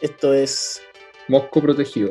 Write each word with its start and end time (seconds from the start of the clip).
Esto 0.00 0.34
es 0.34 0.82
Mosco 1.28 1.60
Protegido. 1.60 2.10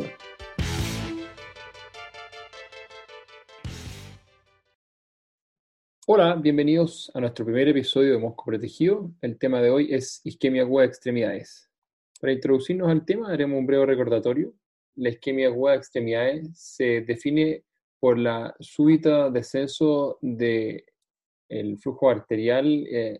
Hola, 6.08 6.36
bienvenidos 6.36 7.12
a 7.14 7.20
nuestro 7.20 7.44
primer 7.44 7.68
episodio 7.68 8.14
de 8.14 8.20
Mosco 8.20 8.46
Protegido. 8.46 9.12
El 9.22 9.38
tema 9.38 9.62
de 9.62 9.70
hoy 9.70 9.94
es 9.94 10.22
isquemia 10.24 10.62
aguda 10.62 10.84
de 10.84 10.88
extremidades. 10.88 11.70
Para 12.22 12.32
introducirnos 12.32 12.90
al 12.90 13.06
tema, 13.06 13.30
haremos 13.30 13.60
un 13.60 13.66
breve 13.66 13.86
recordatorio. 13.86 14.54
La 14.96 15.10
isquemia 15.10 15.48
aguda 15.48 15.74
de 15.74 15.78
extremidades 15.78 16.58
se 16.58 17.02
define 17.02 17.66
por 18.00 18.18
la 18.18 18.56
súbita 18.62 19.30
descenso 19.30 20.20
del 20.22 20.86
flujo 21.80 22.10
arterial 22.10 22.88
eh, 22.90 23.18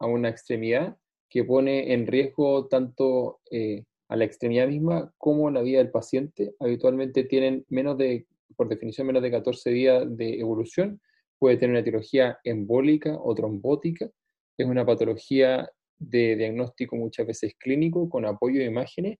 a 0.00 0.06
una 0.06 0.30
extremidad 0.30 0.96
que 1.28 1.44
pone 1.44 1.92
en 1.92 2.08
riesgo 2.08 2.66
tanto 2.66 3.40
eh, 3.50 3.84
a 4.10 4.16
la 4.16 4.24
extremidad 4.24 4.66
misma 4.66 5.14
como 5.18 5.50
la 5.50 5.62
vida 5.62 5.78
del 5.78 5.90
paciente. 5.90 6.52
Habitualmente 6.58 7.22
tienen 7.24 7.64
menos 7.68 7.96
de, 7.96 8.26
por 8.56 8.68
definición, 8.68 9.06
menos 9.06 9.22
de 9.22 9.30
14 9.30 9.70
días 9.70 10.04
de 10.16 10.40
evolución. 10.40 11.00
Puede 11.38 11.56
tener 11.56 11.70
una 11.70 11.80
etiología 11.80 12.38
embólica 12.42 13.16
o 13.22 13.34
trombótica. 13.36 14.10
Es 14.58 14.66
una 14.66 14.84
patología 14.84 15.70
de 15.96 16.34
diagnóstico 16.34 16.96
muchas 16.96 17.24
veces 17.24 17.54
clínico 17.56 18.10
con 18.10 18.26
apoyo 18.26 18.58
de 18.58 18.66
imágenes 18.66 19.18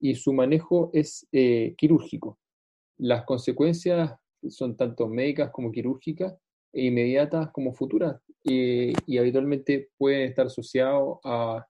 y 0.00 0.14
su 0.16 0.34
manejo 0.34 0.90
es 0.92 1.26
eh, 1.32 1.74
quirúrgico. 1.78 2.38
Las 2.98 3.24
consecuencias 3.24 4.12
son 4.50 4.76
tanto 4.76 5.08
médicas 5.08 5.50
como 5.50 5.72
quirúrgicas 5.72 6.36
e 6.74 6.84
inmediatas 6.84 7.50
como 7.52 7.72
futuras 7.72 8.20
y 8.44 9.18
habitualmente 9.18 9.88
pueden 9.96 10.28
estar 10.28 10.46
asociados 10.46 11.18
a 11.24 11.66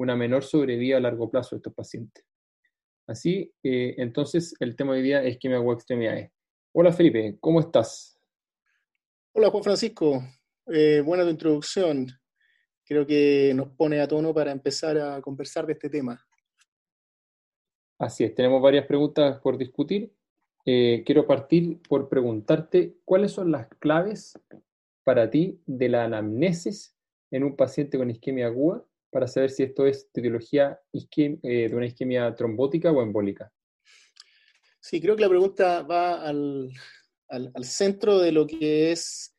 una 0.00 0.16
menor 0.16 0.42
sobrevida 0.42 0.96
a 0.96 1.00
largo 1.00 1.30
plazo 1.30 1.54
de 1.54 1.58
estos 1.58 1.74
pacientes. 1.74 2.24
Así, 3.06 3.52
eh, 3.62 3.94
entonces, 3.98 4.54
el 4.58 4.74
tema 4.74 4.92
de 4.92 5.00
hoy 5.00 5.04
día 5.04 5.22
es 5.22 5.38
me 5.44 5.54
hago 5.54 5.74
extremidades. 5.74 6.30
Hola 6.72 6.90
Felipe, 6.90 7.36
¿cómo 7.38 7.60
estás? 7.60 8.18
Hola 9.32 9.50
Juan 9.50 9.62
Francisco, 9.62 10.22
eh, 10.68 11.02
buena 11.04 11.24
tu 11.24 11.30
introducción. 11.30 12.06
Creo 12.82 13.06
que 13.06 13.52
nos 13.54 13.68
pone 13.70 14.00
a 14.00 14.08
tono 14.08 14.32
para 14.32 14.52
empezar 14.52 14.96
a 14.96 15.20
conversar 15.20 15.66
de 15.66 15.74
este 15.74 15.90
tema. 15.90 16.26
Así 17.98 18.24
es, 18.24 18.34
tenemos 18.34 18.62
varias 18.62 18.86
preguntas 18.86 19.38
por 19.40 19.58
discutir. 19.58 20.14
Eh, 20.64 21.02
quiero 21.04 21.26
partir 21.26 21.78
por 21.88 22.08
preguntarte 22.08 22.96
cuáles 23.04 23.32
son 23.32 23.50
las 23.50 23.68
claves 23.78 24.38
para 25.04 25.28
ti 25.28 25.60
de 25.66 25.90
la 25.90 26.04
anamnesis 26.04 26.96
en 27.30 27.44
un 27.44 27.54
paciente 27.54 27.98
con 27.98 28.10
isquemia 28.10 28.46
aguda 28.46 28.84
para 29.10 29.26
saber 29.26 29.50
si 29.50 29.64
esto 29.64 29.86
es 29.86 30.08
etiología 30.14 30.78
eh, 30.92 31.68
de 31.68 31.74
una 31.74 31.86
isquemia 31.86 32.34
trombótica 32.34 32.90
o 32.92 33.02
embólica? 33.02 33.52
Sí, 34.80 35.00
creo 35.00 35.16
que 35.16 35.22
la 35.22 35.28
pregunta 35.28 35.82
va 35.82 36.22
al, 36.22 36.72
centro 37.62 38.18
de 38.18 38.32
lo 38.32 38.46
que 38.46 38.92
es 38.92 39.36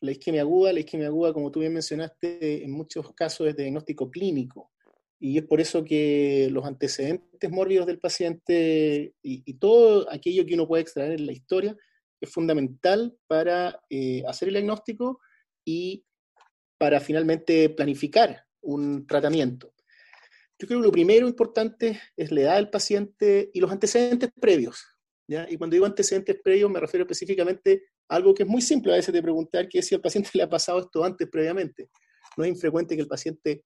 la 0.00 0.12
isquemia 0.12 0.42
aguda. 0.42 0.72
La 0.72 0.80
isquemia 0.80 1.08
aguda, 1.08 1.32
como 1.32 1.50
tú 1.50 1.60
bien 1.60 1.72
mencionaste, 1.72 2.64
en 2.64 2.70
muchos 2.70 3.12
casos 3.14 3.48
es 3.48 3.56
de 3.56 3.64
diagnóstico 3.64 4.10
clínico. 4.10 4.70
Y 5.18 5.36
es 5.38 5.44
por 5.44 5.60
eso 5.60 5.84
que 5.84 6.48
los 6.52 6.64
antecedentes 6.64 7.50
mórbidos 7.50 7.86
del 7.86 7.98
paciente 7.98 9.14
y, 9.20 9.54
todo 9.54 10.08
aquello 10.12 10.46
que 10.46 10.54
uno 10.54 10.68
puede 10.68 10.82
extraer 10.82 11.12
en 11.12 11.26
la 11.26 11.32
historia 11.32 11.76
es 12.20 12.30
fundamental 12.30 13.16
para 13.26 13.80
eh, 13.90 14.22
hacer 14.28 14.48
el 14.48 14.54
diagnóstico 14.54 15.20
y 15.64 16.04
para 16.78 17.00
finalmente 17.00 17.68
planificar 17.70 18.47
un 18.68 19.06
tratamiento. 19.06 19.72
Yo 20.58 20.66
creo 20.66 20.80
que 20.80 20.86
lo 20.86 20.92
primero 20.92 21.26
importante 21.26 22.00
es 22.16 22.30
la 22.30 22.40
edad 22.40 22.56
del 22.56 22.70
paciente 22.70 23.50
y 23.54 23.60
los 23.60 23.70
antecedentes 23.70 24.30
previos. 24.38 24.84
¿ya? 25.26 25.46
Y 25.48 25.56
cuando 25.56 25.74
digo 25.74 25.86
antecedentes 25.86 26.36
previos 26.42 26.70
me 26.70 26.80
refiero 26.80 27.04
específicamente 27.04 27.84
a 28.08 28.16
algo 28.16 28.34
que 28.34 28.42
es 28.42 28.48
muy 28.48 28.60
simple 28.60 28.92
a 28.92 28.96
veces 28.96 29.14
de 29.14 29.22
preguntar, 29.22 29.68
que 29.68 29.78
es 29.78 29.86
si 29.86 29.94
al 29.94 30.00
paciente 30.00 30.30
le 30.34 30.42
ha 30.42 30.48
pasado 30.48 30.80
esto 30.80 31.02
antes 31.02 31.28
previamente. 31.30 31.88
No 32.36 32.44
es 32.44 32.50
infrecuente 32.50 32.94
que 32.94 33.02
el 33.02 33.08
paciente 33.08 33.64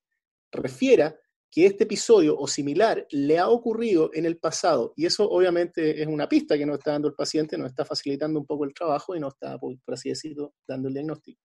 refiera 0.52 1.16
que 1.50 1.66
este 1.66 1.84
episodio 1.84 2.38
o 2.38 2.46
similar 2.46 3.06
le 3.10 3.38
ha 3.38 3.48
ocurrido 3.48 4.10
en 4.14 4.24
el 4.24 4.38
pasado. 4.38 4.94
Y 4.96 5.04
eso 5.06 5.28
obviamente 5.28 6.00
es 6.00 6.06
una 6.06 6.28
pista 6.28 6.56
que 6.56 6.64
nos 6.64 6.78
está 6.78 6.92
dando 6.92 7.08
el 7.08 7.14
paciente, 7.14 7.58
nos 7.58 7.68
está 7.68 7.84
facilitando 7.84 8.38
un 8.38 8.46
poco 8.46 8.64
el 8.64 8.72
trabajo 8.72 9.14
y 9.14 9.20
nos 9.20 9.34
está, 9.34 9.58
por 9.58 9.76
así 9.88 10.10
decirlo, 10.10 10.54
dando 10.66 10.88
el 10.88 10.94
diagnóstico. 10.94 11.42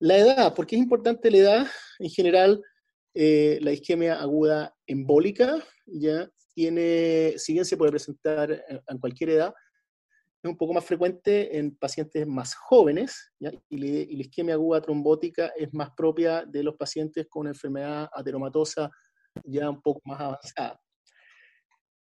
La 0.00 0.16
edad, 0.16 0.54
¿por 0.54 0.66
qué 0.66 0.76
es 0.76 0.82
importante 0.82 1.30
la 1.30 1.38
edad? 1.38 1.66
En 1.98 2.10
general, 2.10 2.62
eh, 3.14 3.58
la 3.62 3.72
isquemia 3.72 4.20
aguda 4.20 4.72
embólica 4.86 5.56
ya 5.86 6.30
tiene, 6.54 7.34
si 7.36 7.54
bien 7.54 7.64
se 7.64 7.76
puede 7.76 7.90
presentar 7.90 8.64
en, 8.86 8.98
cualquier 8.98 9.30
edad, 9.30 9.52
es 10.40 10.48
un 10.48 10.56
poco 10.56 10.72
más 10.72 10.84
frecuente 10.84 11.58
en 11.58 11.76
pacientes 11.76 12.24
más 12.28 12.54
jóvenes, 12.54 13.32
Y, 13.40 13.76
la 14.16 14.22
isquemia 14.22 14.54
aguda 14.54 14.80
trombótica 14.80 15.52
es 15.56 15.74
más 15.74 15.90
propia 15.96 16.44
de 16.44 16.62
los 16.62 16.76
pacientes 16.76 17.26
con 17.28 17.48
enfermedad 17.48 18.08
ateromatosa 18.12 18.90
ya 19.44 19.68
un 19.68 19.82
poco 19.82 20.00
más 20.04 20.20
avanzada. 20.20 20.80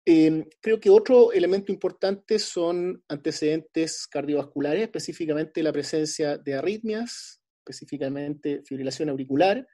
Em, 0.04 0.44
creo 0.60 0.80
que 0.80 0.90
otro 0.90 1.32
elemento 1.32 1.72
importante 1.72 2.38
son 2.38 3.02
antecedentes 3.08 4.06
cardiovasculares, 4.06 4.82
específicamente 4.82 5.62
la 5.62 5.72
presencia 5.72 6.36
de 6.36 6.54
arritmias, 6.54 7.39
específicamente 7.60 8.62
fibrilación 8.64 9.08
auricular, 9.08 9.66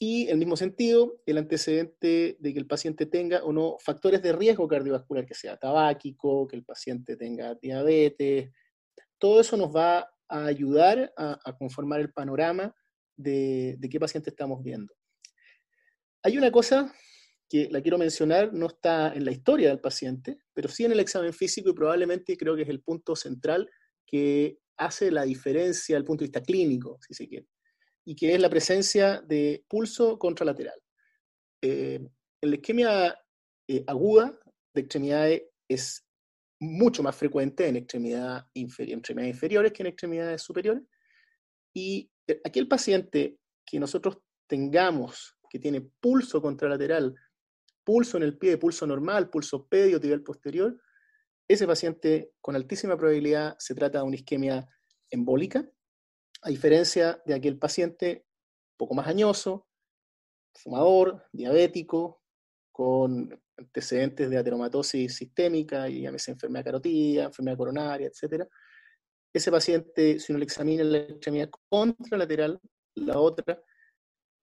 y 0.00 0.24
en 0.24 0.30
el 0.30 0.38
mismo 0.38 0.56
sentido, 0.56 1.20
el 1.26 1.38
antecedente 1.38 2.36
de 2.38 2.52
que 2.52 2.58
el 2.58 2.68
paciente 2.68 3.06
tenga 3.06 3.42
o 3.42 3.52
no 3.52 3.76
factores 3.80 4.22
de 4.22 4.32
riesgo 4.32 4.68
cardiovascular, 4.68 5.26
que 5.26 5.34
sea 5.34 5.56
tabáquico, 5.56 6.46
que 6.46 6.54
el 6.54 6.64
paciente 6.64 7.16
tenga 7.16 7.56
diabetes, 7.56 8.52
todo 9.18 9.40
eso 9.40 9.56
nos 9.56 9.74
va 9.74 10.08
a 10.28 10.44
ayudar 10.44 11.12
a, 11.16 11.56
conformar 11.58 11.98
el 12.00 12.12
panorama 12.12 12.72
de, 13.16 13.74
de, 13.78 13.88
qué 13.88 13.98
paciente 13.98 14.30
estamos 14.30 14.62
viendo. 14.62 14.94
Hay 16.22 16.38
una 16.38 16.52
cosa 16.52 16.94
que 17.48 17.68
la 17.70 17.80
quiero 17.80 17.98
mencionar, 17.98 18.52
no 18.52 18.66
está 18.66 19.12
en 19.14 19.24
la 19.24 19.32
historia 19.32 19.70
del 19.70 19.80
paciente, 19.80 20.38
pero 20.52 20.68
sí 20.68 20.84
en 20.84 20.92
el 20.92 21.00
examen 21.00 21.32
físico 21.32 21.70
y 21.70 21.74
probablemente 21.74 22.36
creo 22.36 22.54
que 22.54 22.62
es 22.62 22.68
el 22.68 22.82
punto 22.82 23.16
central 23.16 23.68
que 24.06 24.60
hace 24.78 25.10
la 25.10 25.24
diferencia 25.24 25.94
desde 25.94 25.98
el 25.98 26.04
punto 26.04 26.22
de 26.22 26.28
vista 26.28 26.42
clínico, 26.42 26.98
si 27.00 27.14
se 27.14 27.28
quiere, 27.28 27.46
y 28.04 28.14
que 28.14 28.34
es 28.34 28.40
la 28.40 28.50
presencia 28.50 29.20
de 29.20 29.64
pulso 29.68 30.18
contralateral. 30.18 30.80
Eh, 31.62 32.00
en 32.40 32.50
la 32.50 32.56
isquemia 32.56 33.18
eh, 33.68 33.84
aguda 33.86 34.38
de 34.74 34.80
extremidades 34.80 35.42
es 35.68 36.06
mucho 36.60 37.02
más 37.02 37.14
frecuente 37.14 37.68
en 37.68 37.76
extremidad 37.76 38.46
extremidades 38.54 39.34
inferiores 39.34 39.72
que 39.72 39.82
en 39.82 39.86
extremidades 39.88 40.42
superiores. 40.42 40.82
Y 41.74 42.10
eh, 42.26 42.40
aquel 42.44 42.68
paciente 42.68 43.38
que 43.64 43.78
nosotros 43.78 44.18
tengamos 44.46 45.36
que 45.50 45.58
tiene 45.58 45.80
pulso 46.00 46.40
contralateral, 46.40 47.14
pulso 47.84 48.16
en 48.16 48.22
el 48.22 48.38
pie, 48.38 48.58
pulso 48.58 48.86
normal, 48.86 49.30
pulso 49.30 49.66
pedio, 49.66 50.00
tibial 50.00 50.22
posterior, 50.22 50.80
ese 51.48 51.66
paciente 51.66 52.32
con 52.40 52.54
altísima 52.54 52.96
probabilidad 52.96 53.56
se 53.58 53.74
trata 53.74 53.98
de 53.98 54.04
una 54.04 54.16
isquemia 54.16 54.68
embólica, 55.10 55.66
a 56.42 56.50
diferencia 56.50 57.20
de 57.24 57.34
aquel 57.34 57.58
paciente 57.58 58.26
poco 58.76 58.94
más 58.94 59.06
añoso, 59.06 59.66
fumador, 60.54 61.24
diabético, 61.32 62.22
con 62.70 63.42
antecedentes 63.56 64.30
de 64.30 64.38
ateromatosis 64.38 65.16
sistémica, 65.16 65.88
y 65.88 66.02
llámese 66.02 66.30
enfermedad 66.32 66.66
carotídea, 66.66 67.24
enfermedad 67.24 67.56
coronaria, 67.56 68.08
etc. 68.08 68.46
Ese 69.32 69.50
paciente, 69.50 70.20
si 70.20 70.32
uno 70.32 70.38
le 70.38 70.44
examina 70.44 70.84
la 70.84 70.98
extremidad 70.98 71.50
contralateral, 71.68 72.60
la 72.94 73.18
otra, 73.18 73.60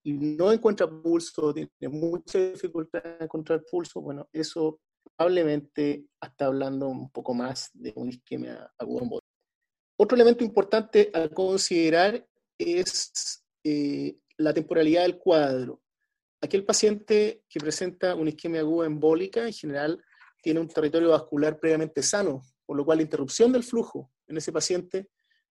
y 0.03 0.13
no 0.13 0.51
encuentra 0.51 0.87
pulso, 0.87 1.53
tiene 1.53 1.69
mucha 1.81 2.39
dificultad 2.39 3.03
en 3.05 3.23
encontrar 3.23 3.63
pulso, 3.69 4.01
bueno, 4.01 4.27
eso 4.33 4.81
probablemente 5.15 6.05
está 6.21 6.45
hablando 6.45 6.87
un 6.87 7.09
poco 7.09 7.33
más 7.33 7.69
de 7.73 7.93
una 7.95 8.11
isquemia 8.11 8.71
aguda 8.77 9.19
Otro 9.97 10.15
elemento 10.15 10.43
importante 10.43 11.11
a 11.13 11.29
considerar 11.29 12.25
es 12.57 13.43
eh, 13.63 14.17
la 14.37 14.53
temporalidad 14.53 15.03
del 15.03 15.17
cuadro. 15.17 15.81
aquel 16.41 16.63
paciente 16.63 17.43
que 17.49 17.59
presenta 17.59 18.13
una 18.15 18.29
isquemia 18.29 18.61
aguda 18.61 18.85
embólica 18.85 19.45
en 19.47 19.53
general 19.53 20.03
tiene 20.41 20.59
un 20.59 20.67
territorio 20.67 21.09
vascular 21.09 21.59
previamente 21.59 22.03
sano, 22.03 22.43
por 22.65 22.77
lo 22.77 22.85
cual 22.85 22.99
la 22.99 23.03
interrupción 23.03 23.51
del 23.51 23.63
flujo 23.63 24.11
en 24.27 24.37
ese 24.37 24.51
paciente 24.51 25.09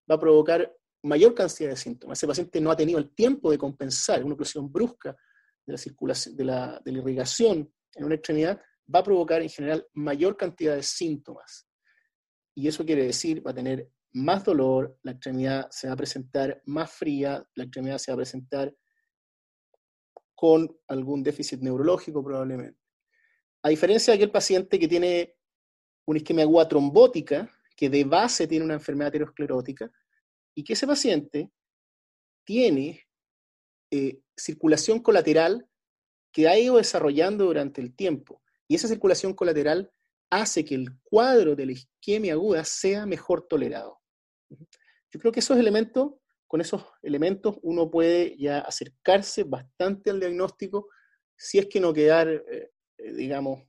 va 0.09 0.15
a 0.17 0.21
provocar 0.21 0.73
mayor 1.03 1.35
cantidad 1.35 1.71
de 1.71 1.77
síntomas. 1.77 2.19
Ese 2.19 2.27
paciente 2.27 2.61
no 2.61 2.71
ha 2.71 2.77
tenido 2.77 2.99
el 2.99 3.13
tiempo 3.15 3.51
de 3.51 3.59
compensar 3.59 4.23
una 4.25 4.35
oclusión 4.35 4.71
brusca 4.71 5.17
de 5.67 5.73
la 5.73 5.79
circulación, 5.79 6.37
de 6.37 6.45
la, 6.45 6.81
de 6.85 6.93
la 6.93 6.99
irrigación 6.99 7.73
en 7.95 8.05
una 8.05 8.15
extremidad, 8.15 8.61
va 8.93 9.01
a 9.01 9.05
provocar 9.05 9.43
en 9.43 9.49
general 9.49 9.87
mayor 9.93 10.37
cantidad 10.37 10.75
de 10.75 10.83
síntomas. 10.83 11.67
Y 12.55 12.69
eso 12.69 12.85
quiere 12.85 13.05
decir, 13.05 13.45
va 13.47 13.51
a 13.51 13.55
tener 13.55 13.91
más 14.13 14.45
dolor, 14.45 14.97
la 15.03 15.13
extremidad 15.13 15.69
se 15.71 15.89
va 15.89 15.95
a 15.95 15.97
presentar 15.97 16.63
más 16.67 16.91
fría, 16.93 17.45
la 17.55 17.65
extremidad 17.65 17.99
se 17.99 18.13
va 18.13 18.15
a 18.15 18.19
presentar 18.19 18.75
con 20.35 20.77
algún 20.89 21.23
déficit 21.23 21.61
neurológico 21.61 22.23
probablemente. 22.23 22.79
A 23.63 23.71
diferencia 23.71 24.13
de 24.13 24.17
aquel 24.17 24.31
paciente 24.31 24.79
que 24.79 24.89
tiene 24.89 25.35
una 26.07 26.19
isquemia 26.19 26.45
aguda 26.45 26.69
trombótica, 26.69 27.51
que 27.77 27.91
de 27.91 28.05
base 28.05 28.47
tiene 28.47 28.65
una 28.65 28.75
enfermedad 28.75 29.09
aterosclerótica, 29.09 29.91
y 30.55 30.63
que 30.63 30.75
ese 30.75 30.87
paciente 30.87 31.51
tiene 32.45 33.09
eh, 33.91 34.21
circulación 34.37 35.01
colateral 35.01 35.69
que 36.31 36.47
ha 36.47 36.59
ido 36.59 36.77
desarrollando 36.77 37.47
durante 37.47 37.81
el 37.81 37.95
tiempo. 37.97 38.44
Y 38.69 38.75
esa 38.75 38.89
circulación 38.89 39.35
colateral 39.35 39.91
hace 40.31 40.65
que 40.65 40.75
el 40.75 40.99
cuadro 41.03 41.55
de 41.55 41.67
la 41.67 41.73
isquemia 41.73 42.33
aguda 42.33 42.65
sea 42.65 43.07
mejor 43.07 43.47
tolerado. 43.47 44.01
Yo 45.11 45.21
creo 45.21 45.33
que 45.33 45.41
esos 45.41 45.59
elementos, 45.59 46.15
con 46.47 46.61
esos 46.61 46.85
elementos, 47.03 47.57
uno 47.63 47.91
puede 47.91 48.37
ya 48.37 48.61
acercarse 48.61 49.45
bastante 49.45 50.11
al 50.11 50.21
diagnóstico 50.21 50.89
si 51.37 51.59
es 51.59 51.67
que 51.67 51.81
no 51.81 51.93
quedar, 51.93 52.29
eh, 52.29 52.71
eh, 52.99 53.13
digamos, 53.13 53.61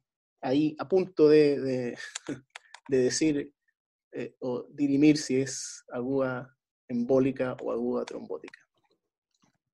ahí 0.42 0.76
a 0.80 0.88
punto 0.88 1.28
de, 1.28 1.98
decir 2.88 3.52
o 4.40 4.66
dirimir 4.70 5.18
si 5.18 5.42
es 5.42 5.84
aguda 5.90 6.56
embólica 6.88 7.58
o 7.62 7.72
aguda 7.72 8.06
trombótica. 8.06 8.60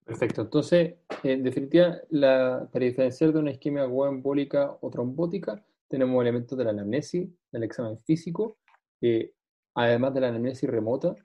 Perfecto. 0.03 0.41
Entonces, 0.41 0.95
en 1.23 1.43
definitiva, 1.43 1.99
la, 2.09 2.67
para 2.71 2.85
diferenciar 2.85 3.33
de 3.33 3.39
una 3.39 3.51
isquemia 3.51 3.83
aguda 3.83 4.09
embólica 4.09 4.77
o 4.81 4.89
trombótica, 4.89 5.63
tenemos 5.87 6.21
elementos 6.21 6.57
de 6.57 6.63
la 6.63 6.71
anamnesis, 6.71 7.29
del 7.51 7.63
examen 7.63 7.99
físico, 7.99 8.57
eh, 9.01 9.33
además 9.75 10.13
de 10.13 10.21
la 10.21 10.29
anamnesis 10.29 10.69
remota, 10.69 11.15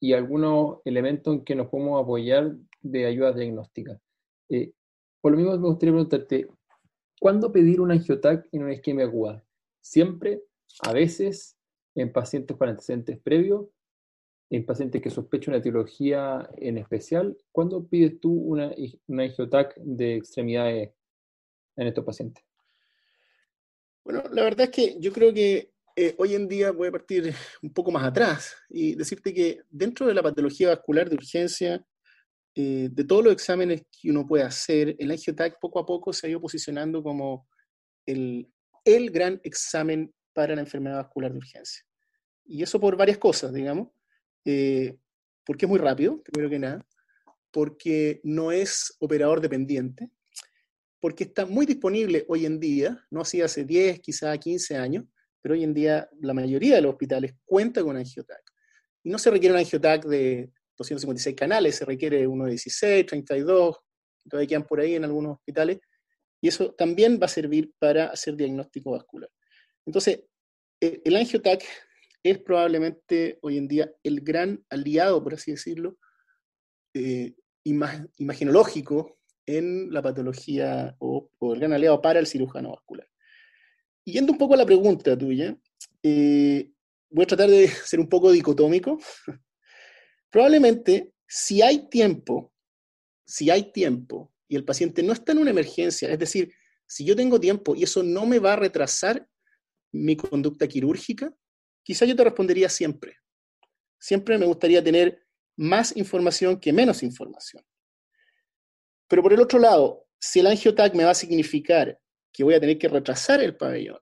y 0.00 0.12
algunos 0.12 0.78
elementos 0.84 1.34
en 1.34 1.44
que 1.44 1.54
nos 1.54 1.68
podemos 1.68 2.02
apoyar 2.02 2.56
de 2.82 3.06
ayuda 3.06 3.32
diagnóstica. 3.32 4.00
Eh, 4.48 4.72
por 5.20 5.32
lo 5.32 5.38
mismo, 5.38 5.56
me 5.56 5.68
gustaría 5.68 5.92
preguntarte, 5.92 6.48
¿cuándo 7.20 7.50
pedir 7.52 7.80
un 7.80 7.90
angiotac 7.90 8.48
en 8.52 8.62
una 8.62 8.74
isquemia 8.74 9.06
aguda? 9.06 9.44
¿Siempre? 9.80 10.42
¿A 10.82 10.92
veces? 10.92 11.56
¿En 11.94 12.12
pacientes 12.12 12.56
con 12.56 12.68
antecedentes 12.68 13.18
previos? 13.20 13.66
En 14.50 14.64
pacientes 14.64 15.02
que 15.02 15.10
sospechan 15.10 15.52
una 15.52 15.58
etiología 15.58 16.48
en 16.56 16.78
especial, 16.78 17.36
¿cuándo 17.52 17.86
pides 17.86 18.18
tú 18.20 18.32
una, 18.32 18.72
una 19.06 19.24
angiotac 19.24 19.74
de 19.76 20.16
extremidades 20.16 20.90
en 21.76 21.86
estos 21.86 22.04
pacientes? 22.04 22.44
Bueno, 24.04 24.22
la 24.32 24.42
verdad 24.42 24.64
es 24.64 24.70
que 24.70 24.96
yo 25.00 25.12
creo 25.12 25.34
que 25.34 25.72
eh, 25.94 26.14
hoy 26.16 26.34
en 26.34 26.48
día 26.48 26.70
voy 26.70 26.88
a 26.88 26.92
partir 26.92 27.34
un 27.62 27.72
poco 27.72 27.90
más 27.90 28.04
atrás 28.04 28.56
y 28.70 28.94
decirte 28.94 29.34
que 29.34 29.62
dentro 29.68 30.06
de 30.06 30.14
la 30.14 30.22
patología 30.22 30.68
vascular 30.68 31.10
de 31.10 31.16
urgencia, 31.16 31.84
eh, 32.54 32.88
de 32.90 33.04
todos 33.04 33.22
los 33.22 33.32
exámenes 33.32 33.82
que 33.90 34.10
uno 34.10 34.26
puede 34.26 34.44
hacer, 34.44 34.96
el 34.98 35.10
angiotac 35.10 35.58
poco 35.60 35.78
a 35.78 35.84
poco 35.84 36.12
se 36.12 36.26
ha 36.26 36.30
ido 36.30 36.40
posicionando 36.40 37.02
como 37.02 37.48
el, 38.06 38.50
el 38.84 39.10
gran 39.10 39.40
examen 39.44 40.14
para 40.32 40.54
la 40.54 40.62
enfermedad 40.62 40.96
vascular 40.96 41.32
de 41.32 41.38
urgencia. 41.38 41.84
Y 42.46 42.62
eso 42.62 42.80
por 42.80 42.96
varias 42.96 43.18
cosas, 43.18 43.52
digamos. 43.52 43.88
Eh, 44.50 44.96
porque 45.44 45.66
es 45.66 45.68
muy 45.68 45.78
rápido, 45.78 46.22
primero 46.22 46.48
que 46.48 46.58
nada, 46.58 46.86
porque 47.50 48.18
no 48.24 48.50
es 48.50 48.96
operador 48.98 49.42
dependiente, 49.42 50.08
porque 51.00 51.24
está 51.24 51.44
muy 51.44 51.66
disponible 51.66 52.24
hoy 52.28 52.46
en 52.46 52.58
día, 52.58 52.98
no 53.10 53.20
así 53.20 53.42
hace 53.42 53.66
10, 53.66 54.00
quizá 54.00 54.34
15 54.38 54.76
años, 54.78 55.04
pero 55.42 55.54
hoy 55.54 55.64
en 55.64 55.74
día 55.74 56.08
la 56.22 56.32
mayoría 56.32 56.76
de 56.76 56.80
los 56.80 56.92
hospitales 56.92 57.34
cuenta 57.44 57.82
con 57.82 57.98
angiotac. 57.98 58.42
Y 59.02 59.10
no 59.10 59.18
se 59.18 59.30
requiere 59.30 59.52
un 59.52 59.60
angiotac 59.60 60.06
de 60.06 60.50
256 60.78 61.36
canales, 61.36 61.76
se 61.76 61.84
requiere 61.84 62.26
uno 62.26 62.44
de 62.44 62.52
16, 62.52 63.04
32, 63.04 63.76
todavía 64.30 64.48
quedan 64.48 64.66
por 64.66 64.80
ahí 64.80 64.94
en 64.94 65.04
algunos 65.04 65.36
hospitales, 65.36 65.78
y 66.40 66.48
eso 66.48 66.72
también 66.72 67.18
va 67.20 67.26
a 67.26 67.28
servir 67.28 67.70
para 67.78 68.06
hacer 68.06 68.34
diagnóstico 68.34 68.92
vascular. 68.92 69.28
Entonces, 69.84 70.22
eh, 70.80 71.02
el 71.04 71.16
angiotac 71.16 71.62
es 72.22 72.38
probablemente 72.38 73.38
hoy 73.42 73.58
en 73.58 73.68
día 73.68 73.90
el 74.02 74.20
gran 74.20 74.64
aliado, 74.70 75.22
por 75.22 75.34
así 75.34 75.52
decirlo, 75.52 75.98
eh, 76.94 77.34
imaginológico 77.64 79.18
en 79.46 79.92
la 79.92 80.02
patología 80.02 80.96
o, 80.98 81.30
el 81.40 81.58
gran 81.58 81.72
aliado 81.72 82.00
para 82.00 82.20
el 82.20 82.26
cirujano 82.26 82.70
vascular. 82.70 83.08
Yendo 84.04 84.32
un 84.32 84.38
poco 84.38 84.54
a 84.54 84.58
la 84.58 84.66
pregunta 84.66 85.16
tuya, 85.16 85.56
eh, 86.02 86.70
voy 87.10 87.24
a 87.24 87.26
tratar 87.26 87.50
de 87.50 87.68
ser 87.84 88.00
un 88.00 88.08
poco 88.08 88.32
dicotómico. 88.32 88.98
Probablemente, 90.30 91.12
si 91.26 91.62
hay 91.62 91.88
tiempo, 91.88 92.52
si 93.26 93.50
hay 93.50 93.72
tiempo 93.72 94.32
y 94.48 94.56
el 94.56 94.64
paciente 94.64 95.02
no 95.02 95.12
está 95.12 95.32
en 95.32 95.38
una 95.38 95.50
emergencia, 95.50 96.10
es 96.10 96.18
decir, 96.18 96.52
si 96.86 97.04
yo 97.04 97.14
tengo 97.14 97.38
tiempo 97.38 97.74
y 97.74 97.82
eso 97.82 98.02
no 98.02 98.24
me 98.26 98.38
va 98.38 98.54
a 98.54 98.56
retrasar 98.56 99.26
mi 99.92 100.16
conducta 100.16 100.66
quirúrgica, 100.66 101.34
quizá 101.88 102.04
yo 102.04 102.14
te 102.14 102.22
respondería 102.22 102.68
siempre. 102.68 103.16
Siempre 103.98 104.36
me 104.36 104.44
gustaría 104.44 104.84
tener 104.84 105.26
más 105.56 105.96
información 105.96 106.60
que 106.60 106.70
menos 106.70 107.02
información. 107.02 107.64
Pero 109.08 109.22
por 109.22 109.32
el 109.32 109.40
otro 109.40 109.58
lado, 109.58 110.06
si 110.18 110.40
el 110.40 110.48
angiotag 110.48 110.94
me 110.94 111.04
va 111.04 111.12
a 111.12 111.14
significar 111.14 111.98
que 112.30 112.44
voy 112.44 112.52
a 112.52 112.60
tener 112.60 112.76
que 112.76 112.88
retrasar 112.88 113.40
el 113.40 113.56
pabellón, 113.56 114.00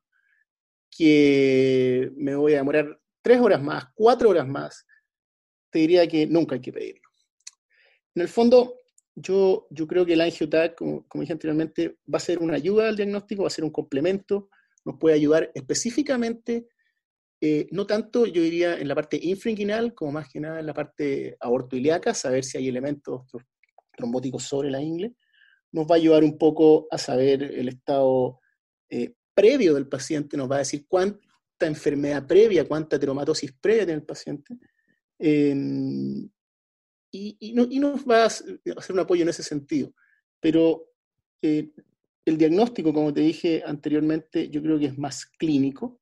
que 0.90 2.10
me 2.16 2.34
voy 2.34 2.54
a 2.54 2.56
demorar 2.56 3.00
tres 3.22 3.40
horas 3.40 3.62
más, 3.62 3.84
cuatro 3.94 4.30
horas 4.30 4.48
más, 4.48 4.84
te 5.70 5.78
diría 5.78 6.08
que 6.08 6.26
nunca 6.26 6.56
hay 6.56 6.60
que 6.60 6.72
pedirlo. 6.72 7.08
En 8.16 8.22
el 8.22 8.28
fondo, 8.28 8.80
yo, 9.14 9.68
yo 9.70 9.86
creo 9.86 10.04
que 10.04 10.14
el 10.14 10.22
angiotag, 10.22 10.74
como, 10.74 11.06
como 11.06 11.22
dije 11.22 11.34
anteriormente, 11.34 11.98
va 12.12 12.16
a 12.16 12.20
ser 12.20 12.40
una 12.40 12.54
ayuda 12.54 12.88
al 12.88 12.96
diagnóstico, 12.96 13.42
va 13.42 13.46
a 13.46 13.50
ser 13.50 13.62
un 13.62 13.70
complemento, 13.70 14.50
nos 14.84 14.98
puede 14.98 15.14
ayudar 15.14 15.52
específicamente 15.54 16.66
eh, 17.40 17.66
no 17.70 17.86
tanto, 17.86 18.24
yo 18.26 18.42
diría, 18.42 18.78
en 18.78 18.88
la 18.88 18.94
parte 18.94 19.18
infringuinal, 19.20 19.94
como 19.94 20.12
más 20.12 20.28
que 20.28 20.40
nada 20.40 20.60
en 20.60 20.66
la 20.66 20.74
parte 20.74 21.36
aortoiliaca, 21.40 22.14
saber 22.14 22.44
si 22.44 22.56
hay 22.56 22.68
elementos 22.68 23.22
trombóticos 23.96 24.44
sobre 24.44 24.70
la 24.70 24.80
ingle, 24.80 25.14
nos 25.72 25.86
va 25.86 25.96
a 25.96 25.98
ayudar 25.98 26.24
un 26.24 26.38
poco 26.38 26.86
a 26.90 26.96
saber 26.96 27.42
el 27.42 27.68
estado 27.68 28.40
eh, 28.88 29.14
previo 29.34 29.74
del 29.74 29.88
paciente, 29.88 30.36
nos 30.36 30.50
va 30.50 30.56
a 30.56 30.60
decir 30.60 30.86
cuánta 30.88 31.66
enfermedad 31.66 32.26
previa, 32.26 32.66
cuánta 32.66 32.98
teromatosis 32.98 33.52
previa 33.60 33.84
tiene 33.84 34.00
el 34.00 34.06
paciente, 34.06 34.56
em, 35.18 36.28
y, 37.12 37.52
nos 37.54 38.04
va 38.04 38.24
a 38.24 38.26
hacer 38.26 38.92
un 38.92 38.98
apoyo 38.98 39.22
en 39.22 39.30
ese 39.30 39.42
sentido. 39.42 39.92
Pero 40.40 40.90
eh, 41.40 41.70
el 42.24 42.36
diagnóstico, 42.36 42.92
como 42.92 43.12
te 43.12 43.20
dije 43.20 43.62
anteriormente, 43.64 44.48
yo 44.50 44.62
creo 44.62 44.78
que 44.78 44.86
es 44.86 44.98
más 44.98 45.24
clínico, 45.24 46.00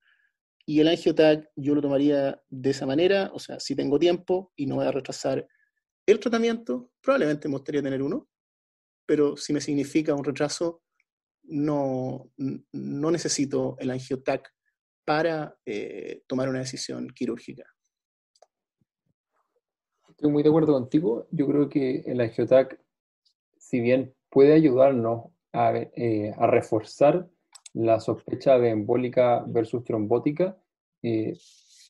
y 0.67 0.81
el 0.81 0.89
angiotag 0.89 1.51
yo 1.57 1.75
lo 1.75 1.83
tomaría 1.83 2.43
de 2.49 2.71
esa 2.71 2.87
manera, 2.87 3.31
o 3.35 3.39
sea, 3.39 3.61
si 3.61 3.77
tengo 3.77 3.99
tiempo 3.99 4.53
y 4.57 4.67
no 4.67 4.77
voy 4.77 4.87
a 4.87 4.93
retrasar 4.93 5.47
el 6.07 6.21
tratamiento, 6.21 6.91
probablemente 7.01 7.49
me 7.49 7.55
gustaría 7.55 7.83
tener 7.83 8.03
uno, 8.03 8.29
pero 9.07 9.37
si 9.37 9.53
me 9.53 9.61
significa 9.61 10.15
un 10.15 10.25
retraso, 10.25 10.83
no, 11.45 12.31
no 12.37 13.11
necesito 13.11 13.77
el 13.79 13.91
angiotag 13.91 14.43
para 15.05 15.57
eh, 15.67 16.23
tomar 16.27 16.49
una 16.49 16.61
decisión 16.61 17.09
quirúrgica. 17.09 17.65
Estoy 20.09 20.31
muy 20.31 20.43
de 20.43 20.49
acuerdo 20.49 20.73
contigo. 20.73 21.27
Yo 21.31 21.47
creo 21.47 21.69
que 21.69 22.03
el 22.07 22.21
angiotag, 22.21 22.81
si 23.59 23.81
bien 23.81 24.15
puede 24.31 24.55
ayudarnos 24.55 25.27
a, 25.53 25.77
eh, 25.77 26.33
a 26.39 26.47
reforzar 26.47 27.29
la 27.75 28.01
sospecha 28.01 28.59
de 28.59 28.71
embólica 28.71 29.45
versus 29.47 29.85
trombótica 29.85 30.57
eh, 31.03 31.37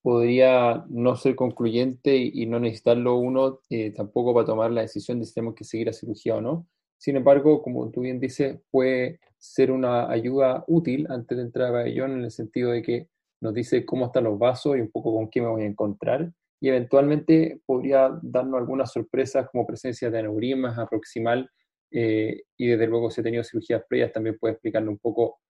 podría 0.02 0.84
no 0.88 1.16
ser 1.16 1.36
concluyente 1.36 2.16
y, 2.16 2.46
no 2.46 2.60
necesitarlo 2.60 3.16
uno 3.16 3.60
eh, 3.70 3.90
tampoco 3.92 4.34
para 4.34 4.46
tomar 4.46 4.70
la 4.70 4.82
decisión 4.82 5.18
de 5.20 5.26
si 5.26 5.34
tenemos 5.34 5.54
que 5.54 5.64
seguir 5.64 5.88
a 5.88 5.92
cirugía 5.92 6.36
o 6.36 6.40
no. 6.40 6.66
Sin 6.98 7.16
embargo, 7.16 7.62
como 7.62 7.90
tú 7.90 8.02
bien 8.02 8.20
dices, 8.20 8.60
puede 8.70 9.20
ser 9.38 9.70
una 9.70 10.10
ayuda 10.10 10.64
útil 10.66 11.06
antes 11.10 11.36
de 11.36 11.44
entrar 11.44 11.68
a 11.68 11.72
pabellón 11.72 12.12
en 12.12 12.24
el 12.24 12.30
sentido 12.30 12.70
de 12.70 12.82
que 12.82 13.08
nos 13.40 13.54
dice 13.54 13.84
cómo 13.84 14.06
están 14.06 14.24
los 14.24 14.38
vasos 14.38 14.76
y 14.76 14.80
un 14.80 14.90
poco 14.90 15.14
con 15.14 15.28
qué 15.28 15.40
me 15.40 15.48
voy 15.48 15.62
a 15.62 15.66
encontrar 15.66 16.32
y 16.64 16.68
eventualmente 16.68 17.60
podría 17.66 18.18
darnos 18.22 18.58
algunas 18.58 18.90
sorpresas 18.90 19.48
como 19.50 19.66
presencia 19.66 20.10
de 20.10 20.20
aneurismas 20.20 20.78
aproximal 20.78 21.50
eh, 21.90 22.44
y 22.56 22.68
desde 22.68 22.86
luego 22.86 23.10
si 23.10 23.20
ha 23.20 23.24
tenido 23.24 23.44
cirugías 23.44 23.82
previas 23.86 24.12
también 24.12 24.38
puede 24.38 24.54
explicarle 24.54 24.88
un 24.88 24.96
poco 24.96 25.40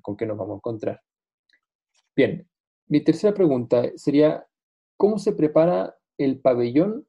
con 0.00 0.16
qué 0.16 0.26
nos 0.26 0.36
vamos 0.36 0.54
a 0.54 0.56
encontrar. 0.56 1.00
Bien, 2.14 2.46
mi 2.88 3.00
tercera 3.00 3.32
pregunta 3.32 3.90
sería, 3.96 4.46
¿cómo 4.96 5.18
se 5.18 5.32
prepara 5.32 5.96
el 6.18 6.40
pabellón 6.40 7.06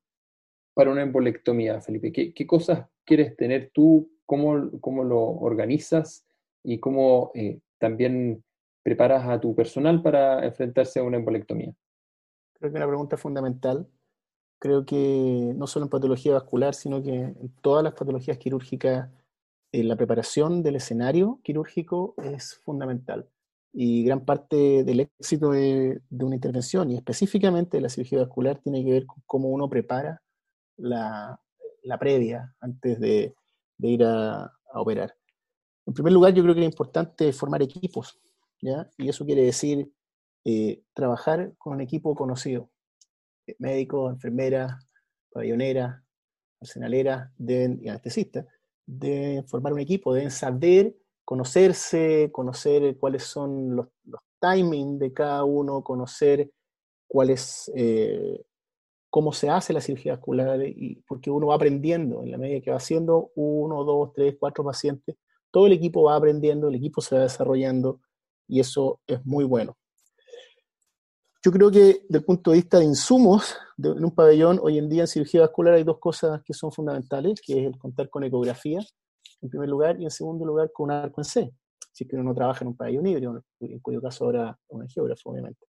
para 0.73 0.91
una 0.91 1.01
embolectomía, 1.01 1.81
Felipe? 1.81 2.11
¿Qué, 2.11 2.47
cosas 2.47 2.87
quieres 3.03 3.35
tener 3.35 3.71
tú? 3.73 4.09
¿Cómo, 4.25 4.71
cómo 4.79 5.03
lo 5.03 5.19
organizas? 5.21 6.25
¿Y 6.63 6.79
cómo 6.79 7.31
eh, 7.35 7.59
también 7.79 8.43
preparas 8.81 9.27
a 9.27 9.39
tu 9.41 9.55
personal 9.55 10.01
para 10.01 10.45
enfrentarse 10.45 10.99
a 10.99 11.03
una 11.03 11.17
embolectomía? 11.17 11.73
Creo 12.53 12.71
que 12.71 12.77
una 12.77 12.87
pregunta 12.87 13.17
fundamental. 13.17 13.87
Creo 14.59 14.85
que 14.85 15.51
no 15.55 15.67
solo 15.67 15.87
en 15.87 15.89
patología 15.89 16.33
vascular, 16.33 16.73
sino 16.73 17.03
que 17.03 17.13
en 17.13 17.53
todas 17.61 17.83
las 17.83 17.93
patologías 17.93 18.37
quirúrgicas, 18.37 19.09
eh, 19.73 19.83
la 19.83 19.95
preparación 19.95 20.61
del 20.61 20.75
escenario 20.75 21.39
quirúrgico 21.43 22.13
es 22.23 22.61
fundamental. 22.63 23.27
Y 23.73 24.03
gran 24.05 24.23
parte 24.23 24.83
del 24.83 24.99
éxito 24.99 25.49
de, 25.49 25.99
una 26.11 26.35
intervención, 26.35 26.91
y 26.91 26.95
específicamente 26.95 27.77
de 27.77 27.81
la 27.81 27.89
cirugía 27.89 28.19
vascular, 28.19 28.59
tiene 28.59 28.85
que 28.85 28.91
ver 28.91 29.05
con 29.07 29.23
cómo 29.25 29.49
uno 29.49 29.67
prepara 29.67 30.21
la, 30.77 31.39
previa 31.99 32.55
antes 32.59 32.99
de, 32.99 33.33
ir 33.79 34.03
a, 34.03 34.53
operar. 34.75 35.15
En 35.87 35.93
primer 35.95 36.13
lugar, 36.13 36.35
yo 36.35 36.43
creo 36.43 36.53
que 36.53 36.61
es 36.61 36.67
importante 36.67 37.33
formar 37.33 37.63
equipos, 37.63 38.21
¿ya? 38.61 38.87
Y 38.99 39.09
eso 39.09 39.25
quiere 39.25 39.43
decir 39.43 39.91
eh, 40.45 40.83
trabajar 40.93 41.53
con 41.57 41.73
un 41.73 41.81
equipo 41.81 42.13
conocido. 42.13 42.69
Eh, 43.47 43.55
médicos, 43.57 44.13
enfermeras, 44.13 44.87
pabelloneras, 45.31 45.99
arsenaleras 46.61 47.31
y 47.39 47.89
anestesistas, 47.89 48.45
deben 48.85 49.45
formar 49.47 49.73
un 49.73 49.79
equipo, 49.79 50.13
deben 50.13 50.31
saber 50.31 50.95
conocerse, 51.25 52.29
conocer 52.31 52.97
cuáles 52.97 53.23
son 53.23 53.75
los, 53.75 53.87
los 54.05 54.21
timings 54.39 54.99
de 54.99 55.13
cada 55.13 55.43
uno, 55.43 55.83
conocer 55.83 56.51
cuál 57.07 57.29
es, 57.29 57.71
eh, 57.75 58.43
cómo 59.09 59.31
se 59.31 59.49
hace 59.49 59.71
la 59.73 59.81
cirugía 59.81 60.13
vascular, 60.13 60.59
y, 60.65 61.01
porque 61.07 61.29
uno 61.29 61.47
va 61.47 61.55
aprendiendo 61.55 62.23
en 62.23 62.31
la 62.31 62.37
medida 62.37 62.61
que 62.61 62.71
va 62.71 62.77
haciendo 62.77 63.31
uno, 63.35 63.83
dos, 63.83 64.11
tres, 64.13 64.35
cuatro 64.39 64.63
pacientes, 64.63 65.15
todo 65.51 65.67
el 65.67 65.73
equipo 65.73 66.03
va 66.03 66.15
aprendiendo, 66.15 66.67
el 66.67 66.75
equipo 66.75 67.01
se 67.01 67.15
va 67.15 67.21
desarrollando 67.21 68.01
y 68.47 68.59
eso 68.59 68.99
es 69.07 69.23
muy 69.25 69.45
bueno. 69.45 69.77
Yo 71.45 71.51
creo 71.51 71.69
que 71.69 71.79
desde 71.79 72.19
el 72.19 72.23
punto 72.23 72.51
de 72.51 72.57
vista 72.57 72.79
de 72.79 72.85
insumos 72.85 73.57
en 73.77 74.05
un 74.05 74.11
pabellón, 74.11 74.59
hoy 74.61 74.77
en 74.77 74.87
día 74.87 75.01
en 75.01 75.07
cirugía 75.07 75.41
vascular 75.41 75.73
hay 75.73 75.83
dos 75.83 75.99
cosas 75.99 76.41
que 76.41 76.53
son 76.53 76.71
fundamentales, 76.71 77.41
que 77.45 77.59
es 77.59 77.67
el 77.67 77.77
contar 77.77 78.09
con 78.09 78.23
ecografía, 78.23 78.79
en 79.41 79.49
primer 79.49 79.67
lugar, 79.67 79.99
y 79.99 80.05
en 80.05 80.11
segundo 80.11 80.45
lugar 80.45 80.71
con 80.71 80.85
un 80.85 80.91
arco 80.91 81.19
en 81.19 81.25
C, 81.25 81.53
si 81.91 82.05
es 82.05 82.09
que 82.09 82.15
uno 82.15 82.23
no 82.23 82.33
trabaja 82.33 82.63
en 82.63 82.69
un 82.69 82.77
pabellón 82.77 83.07
híbrido, 83.07 83.43
en 83.59 83.79
cuyo 83.79 84.01
caso 84.01 84.23
ahora 84.23 84.57
un 84.69 84.87
geógrafo, 84.87 85.31
obviamente. 85.31 85.65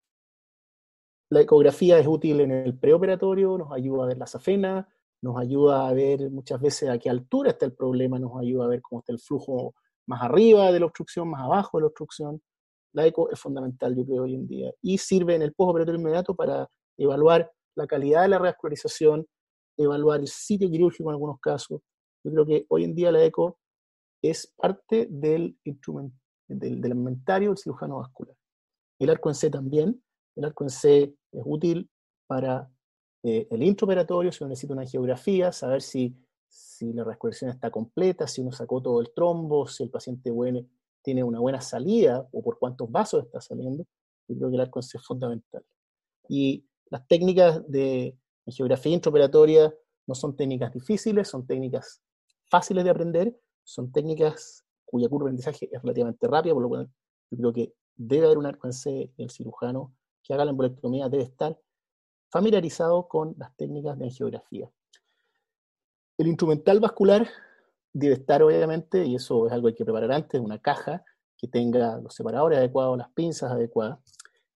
La 1.30 1.40
ecografía 1.40 1.98
es 1.98 2.06
útil 2.06 2.42
en 2.42 2.51
el 2.51 2.78
preoperatorio, 2.78 3.58
nos 3.58 3.72
ayuda 3.72 4.04
a 4.04 4.08
ver 4.08 4.18
la 4.18 4.28
safena, 4.28 4.90
nos 5.22 5.38
ayuda 5.38 5.88
a 5.88 5.94
ver 5.94 6.30
muchas 6.32 6.60
veces 6.60 6.90
a 6.90 6.98
qué 6.98 7.10
altura 7.10 7.51
está 7.51 7.66
el 7.66 7.72
problema, 7.72 8.20
nos 8.20 8.38
ayuda 8.38 8.66
a 8.66 8.68
ver 8.68 8.82
cómo 8.82 9.00
está 9.00 9.13
el 9.13 9.20
flujo 9.20 9.74
más 10.06 10.22
arriba 10.22 10.70
de 10.74 10.82
la 10.82 10.88
obstrucción, 10.88 11.30
más 11.30 11.44
abajo 11.44 11.78
de 11.78 11.84
la 11.84 11.88
obstrucción. 11.88 12.42
La 12.93 13.05
eco 13.05 13.29
es 13.31 13.39
fundamental, 13.39 13.95
yo 13.95 14.05
creo, 14.05 14.24
hoy 14.24 14.36
en 14.36 14.48
día. 14.48 14.71
Y 14.81 14.98
sirve 14.98 15.36
en 15.36 15.41
el 15.41 15.53
postoperatorio 15.53 16.00
inmediato 16.00 16.36
para 16.36 16.67
evaluar 16.98 17.51
la 17.75 17.88
calidad 17.88 18.24
de 18.24 18.29
la 18.29 18.39
reascularización, 18.39 19.25
evaluar 19.77 20.19
el 20.19 20.27
sitio 20.27 20.69
quirúrgico 20.69 21.10
en 21.10 21.13
algunos 21.13 21.39
casos. 21.39 21.81
Yo 22.24 22.31
creo 22.31 22.45
que 22.45 22.65
hoy 22.69 22.83
en 22.83 22.93
día 22.93 23.12
la 23.12 23.24
eco 23.24 23.57
es 24.21 24.53
parte 24.57 25.07
del 25.10 25.57
instrumento, 25.63 26.15
del, 26.48 26.81
del 26.81 26.91
inventario 26.91 27.50
del 27.50 27.57
cirujano 27.57 27.98
vascular. 27.98 28.36
El 29.00 29.10
arco 29.10 29.29
en 29.29 29.36
C 29.36 29.50
también. 29.50 30.03
El 30.36 30.45
arco 30.45 30.63
en 30.63 30.69
C 30.69 31.15
es 31.31 31.43
útil 31.45 31.89
para 32.27 32.69
eh, 33.24 33.48
el 33.51 33.63
intraoperatorio, 33.63 34.31
si 34.31 34.43
uno 34.43 34.50
necesita 34.50 34.74
una 34.74 34.86
geografía, 34.86 35.51
saber 35.51 35.81
si, 35.81 36.15
si 36.48 36.91
la 36.93 37.03
reascularización 37.03 37.51
está 37.51 37.69
completa, 37.69 38.27
si 38.27 38.41
uno 38.41 38.51
sacó 38.51 38.81
todo 38.81 39.00
el 39.01 39.12
trombo, 39.13 39.67
si 39.67 39.83
el 39.83 39.89
paciente 39.89 40.31
bueno, 40.31 40.65
tiene 41.01 41.24
una 41.24 41.39
buena 41.39 41.62
salida 41.62 42.27
o 42.31 42.41
por 42.41 42.60
cuántos 42.60 42.91
vasos 42.91 43.24
está 43.25 43.41
saliendo. 43.41 43.86
Yo 44.27 44.38
creo 44.38 44.50
que 44.50 44.55
el 44.55 44.62
arco 44.62 44.79
en 44.79 44.84
C 44.84 44.98
es 44.98 45.05
fundamental. 45.05 45.63
Y 46.29 46.65
las 46.89 47.08
técnicas 47.08 47.62
de, 47.70 48.15
geografía 48.48 48.93
intraoperatoria 48.93 49.74
no 50.08 50.15
son 50.15 50.36
técnicas 50.36 50.74
difíciles, 50.74 51.27
son 51.27 51.46
técnicas 51.48 52.01
fáciles 52.50 52.84
de 52.84 52.89
aprender, 52.89 53.39
son 53.63 53.91
técnicas 53.91 54.65
cuya 54.84 55.08
curva 55.08 55.25
de 55.25 55.36
aprendizaje 55.36 55.70
es 55.72 55.81
relativamente 55.81 56.27
rápida, 56.27 56.53
por 56.53 56.63
lo 56.63 56.70
cual 56.70 56.91
yo 57.29 57.38
creo 57.38 57.53
que 57.53 57.74
debe 57.96 58.25
haber 58.25 58.38
un 58.38 58.46
arco 58.46 58.67
en 58.67 58.74
C 58.74 59.12
y 59.15 59.24
el 59.24 59.29
cirujano 59.29 59.93
que 60.24 60.34
haga 60.34 60.43
la 60.43 60.51
embolectomía 60.51 61.08
debe 61.08 61.24
estar 61.24 61.58
familiarizado 62.29 63.08
con 63.08 63.36
las 63.38 63.55
técnicas 63.55 63.98
de 63.98 64.10
geografía. 64.10 64.70
El 66.17 66.27
instrumental 66.27 66.79
vascular 66.79 67.27
debe 67.93 68.15
estar, 68.15 68.41
obviamente, 68.43 69.05
y 69.05 69.15
eso 69.15 69.48
es 69.48 69.53
algo 69.53 69.67
que 69.67 69.71
hay 69.71 69.75
que 69.75 69.86
preparar 69.86 70.12
antes, 70.12 70.39
una 70.39 70.60
caja 70.60 71.03
que 71.38 71.48
tenga 71.48 71.98
los 71.98 72.13
separadores 72.13 72.60
adecuados, 72.60 72.98
las 72.98 73.12
pinzas 73.13 73.51
adecuadas. 73.51 74.00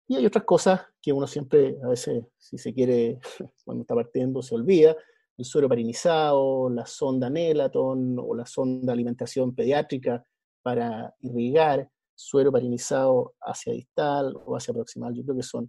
Y 0.06 0.16
hay 0.16 0.26
otras 0.26 0.44
cosas 0.44 0.82
que 1.00 1.12
uno 1.12 1.26
siempre, 1.26 1.78
a 1.82 1.88
veces, 1.88 2.24
si 2.38 2.58
se 2.58 2.74
quiere, 2.74 3.18
cuando 3.64 3.82
está 3.82 3.94
partiendo, 3.94 4.42
se 4.42 4.54
olvida. 4.54 4.94
El 5.36 5.44
suero 5.44 5.68
parinizado, 5.68 6.68
la 6.70 6.86
sonda 6.86 7.28
Nelaton 7.28 8.16
o 8.18 8.34
la 8.34 8.46
sonda 8.46 8.92
alimentación 8.92 9.54
pediátrica 9.54 10.24
para 10.62 11.12
irrigar, 11.20 11.90
suero 12.14 12.52
parinizado 12.52 13.34
hacia 13.40 13.72
distal 13.72 14.34
o 14.46 14.56
hacia 14.56 14.72
proximal. 14.72 15.14
Yo 15.14 15.24
creo 15.24 15.36
que 15.36 15.42
son 15.42 15.68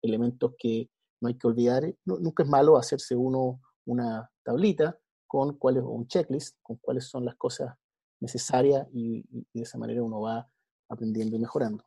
elementos 0.00 0.52
que 0.56 0.88
no 1.20 1.28
hay 1.28 1.34
que 1.36 1.46
olvidar. 1.46 1.82
nunca 2.04 2.42
es 2.42 2.48
malo 2.48 2.76
hacerse 2.76 3.14
uno 3.14 3.60
una 3.84 4.30
tablita 4.44 4.96
con 5.32 5.56
cuáles, 5.56 5.82
un 5.82 6.06
checklist, 6.06 6.58
con 6.60 6.76
cuáles 6.76 7.06
son 7.06 7.24
las 7.24 7.36
cosas 7.36 7.74
necesarias 8.20 8.86
y, 8.92 9.24
de 9.54 9.62
esa 9.62 9.78
manera 9.78 10.02
uno 10.02 10.20
va 10.20 10.46
aprendiendo 10.90 11.34
y 11.36 11.38
mejorando. 11.38 11.82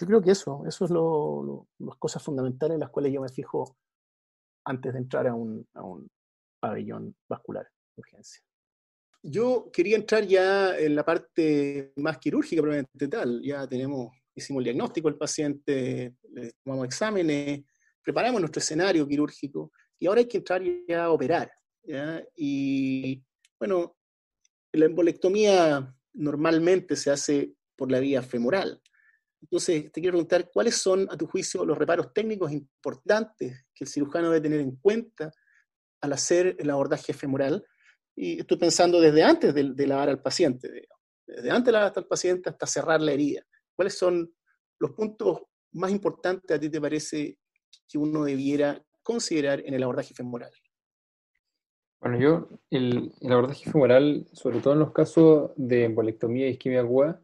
Yo 0.00 0.06
creo 0.08 0.20
que 0.20 0.32
eso, 0.32 0.64
eso 0.66 0.84
es 0.86 0.90
lo, 0.90 1.68
las 1.78 1.96
cosas 1.98 2.20
fundamentales 2.24 2.74
en 2.74 2.80
las 2.80 2.90
cuales 2.90 3.12
yo 3.12 3.20
me 3.20 3.28
fijo 3.28 3.76
antes 4.64 4.94
de 4.94 4.98
entrar 4.98 5.28
a 5.28 5.34
un, 5.36 5.64
a 5.74 5.84
un 5.84 6.10
pabellón 6.58 7.14
vascular 7.28 7.62
de 7.64 8.00
urgencia. 8.00 8.42
Yo 9.22 9.70
quería 9.72 9.94
entrar 9.94 10.26
ya 10.26 10.76
en 10.76 10.96
la 10.96 11.04
parte 11.04 11.92
más 11.98 12.18
quirúrgica, 12.18 12.62
probablemente 12.62 13.06
tal. 13.06 13.40
Ya 13.44 13.64
tenemos, 13.68 14.10
hicimos 14.34 14.58
el 14.62 14.64
diagnóstico 14.64 15.08
del 15.08 15.18
paciente, 15.18 16.16
le 16.32 16.52
tomamos 16.64 16.86
exámenes, 16.86 17.62
preparamos 18.02 18.40
nuestro 18.40 18.58
escenario 18.58 19.06
quirúrgico 19.06 19.70
y 20.00 20.08
ahora 20.08 20.18
hay 20.18 20.26
que 20.26 20.38
entrar 20.38 20.60
ya 20.88 21.04
a 21.04 21.12
operar. 21.12 21.48
Y 22.36 23.22
bueno, 23.58 23.96
la 24.72 24.86
embolectomía 24.86 25.94
normalmente 26.14 26.96
se 26.96 27.10
hace 27.10 27.54
por 27.76 27.90
la 27.90 28.00
vía 28.00 28.22
femoral. 28.22 28.80
Entonces, 29.40 29.90
te 29.90 30.00
quiero 30.00 30.12
preguntar, 30.12 30.50
¿cuáles 30.52 30.76
son, 30.76 31.08
a 31.10 31.16
tu 31.16 31.26
juicio, 31.26 31.64
los 31.64 31.76
reparos 31.76 32.12
técnicos 32.12 32.52
importantes 32.52 33.66
que 33.74 33.84
el 33.84 33.88
cirujano 33.88 34.30
debe 34.30 34.40
tener 34.40 34.60
en 34.60 34.76
cuenta 34.76 35.32
al 36.00 36.12
hacer 36.12 36.56
el 36.58 36.70
abordaje 36.70 37.12
femoral? 37.12 37.64
Y 38.14 38.40
estoy 38.40 38.56
pensando 38.56 39.00
desde 39.00 39.24
antes 39.24 39.52
de, 39.52 39.86
lavar 39.86 40.08
al 40.08 40.22
paciente, 40.22 40.86
desde 41.26 41.50
antes 41.50 41.66
de 41.66 41.72
lavar 41.72 41.92
al 41.96 42.06
paciente 42.06 42.50
hasta 42.50 42.66
cerrar 42.66 43.00
la 43.00 43.12
herida. 43.12 43.42
¿Cuáles 43.74 43.98
son 43.98 44.32
los 44.78 44.92
puntos 44.92 45.42
más 45.72 45.90
importantes 45.90 46.56
a 46.56 46.60
ti 46.60 46.68
te 46.68 46.80
parece 46.80 47.38
que 47.88 47.98
uno 47.98 48.24
debiera 48.24 48.84
considerar 49.02 49.60
en 49.64 49.74
el 49.74 49.82
abordaje 49.82 50.14
femoral? 50.14 50.52
Bueno, 52.02 52.18
yo, 52.18 52.48
el, 52.70 53.12
abordaje 53.30 53.70
femoral, 53.70 54.26
sobre 54.32 54.58
todo 54.58 54.72
en 54.72 54.80
los 54.80 54.90
casos 54.90 55.52
de 55.54 55.84
embolectomía 55.84 56.48
y 56.48 56.50
isquemia 56.50 56.80
aguda, 56.80 57.20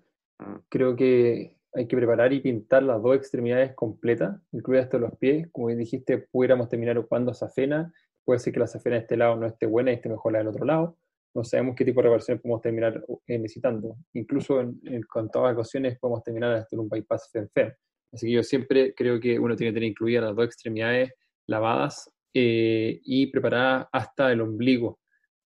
creo 0.69 0.95
que 0.95 1.57
hay 1.75 1.89
que 1.89 1.97
preparar 1.97 2.33
y 2.33 2.39
pintar 2.39 2.85
las 2.85 3.03
dos 3.03 3.17
extremidades 3.17 3.75
completas, 3.75 4.41
incluidas 4.53 4.85
hasta 4.85 4.99
los 4.99 5.19
pies. 5.19 5.49
Como 5.51 5.69
dijiste, 5.71 6.19
pudiéramos 6.19 6.69
terminar 6.69 6.97
ocupando 6.97 7.35
safena. 7.35 7.93
Puede 8.25 8.39
ser 8.39 8.53
que 8.53 8.61
la 8.61 8.69
safena 8.69 8.95
de 8.95 9.03
este 9.03 9.17
lado 9.17 9.35
no 9.35 9.47
esté 9.49 9.67
buena 9.67 9.91
y 9.91 9.95
esté 9.95 10.09
mejor 10.11 10.33
la 10.33 10.39
del 10.39 10.49
otro 10.49 10.65
lado. 10.65 10.97
No 11.35 11.43
sabemos 11.43 11.75
qué 11.75 11.85
tipo 11.85 12.01
de 12.01 12.05
reparaciones 12.05 12.41
podemos 12.41 12.63
terminar 12.63 13.05
eh, 13.27 13.37
necesitando. 13.37 13.97
Incluso 14.13 14.61
en, 14.61 14.81
en 14.85 15.03
contadas 15.03 15.55
ocasiones 15.55 15.99
podemos 15.99 16.23
terminar 16.23 16.53
hasta 16.53 16.77
en 16.77 16.81
un 16.81 16.89
bypass 16.89 17.29
FEM-FEM. 17.33 17.73
Así 18.13 18.27
que 18.27 18.33
yo 18.33 18.45
siempre 18.45 18.95
creo 18.95 19.19
que 19.19 19.41
uno 19.41 19.57
tiene 19.57 19.73
que 19.73 19.75
tener 19.75 19.91
incluidas 19.91 20.23
las 20.23 20.37
dos 20.37 20.45
extremidades 20.47 21.13
lavadas 21.49 22.13
eh, 22.35 23.01
y 23.05 23.27
preparar 23.27 23.89
hasta 23.93 24.33
el 24.33 24.41
ombligo. 24.41 25.01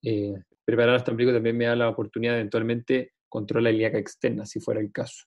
Eh, 0.03 0.35
preparar 0.65 0.97
hasta 0.97 1.11
el 1.11 1.15
ombligo 1.15 1.33
también 1.33 1.57
me 1.57 1.67
da 1.67 1.77
la 1.77 1.89
oportunidad 1.89 2.33
de 2.33 2.41
eventualmente 2.41 3.13
controlar 3.29 3.65
la 3.65 3.77
ilíaca 3.77 3.99
externa, 3.99 4.47
si 4.47 4.61
fuera 4.61 4.81
el 4.81 4.93
caso. 4.93 5.25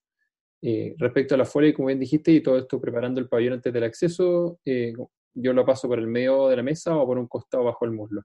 Eh, 0.62 0.96
respecto 0.98 1.36
a 1.36 1.38
la 1.38 1.46
folia, 1.46 1.74
como 1.74 1.88
bien 1.88 2.00
dijiste, 2.00 2.32
y 2.32 2.42
todo 2.42 2.58
esto 2.58 2.80
preparando 2.80 3.20
el 3.20 3.28
pabellón 3.28 3.54
antes 3.54 3.74
del 3.74 3.84
acceso, 3.84 4.60
yo 4.66 5.54
lo 5.54 5.66
paso 5.66 5.88
por 5.88 6.00
el 6.00 6.08
medio 6.08 6.48
de 6.48 6.56
la 6.56 6.64
mesa 6.64 6.96
o 6.96 7.06
por 7.06 7.18
un 7.18 7.28
costado 7.28 7.66
bajo 7.66 7.86
el 7.86 7.92
muslo. 7.92 8.22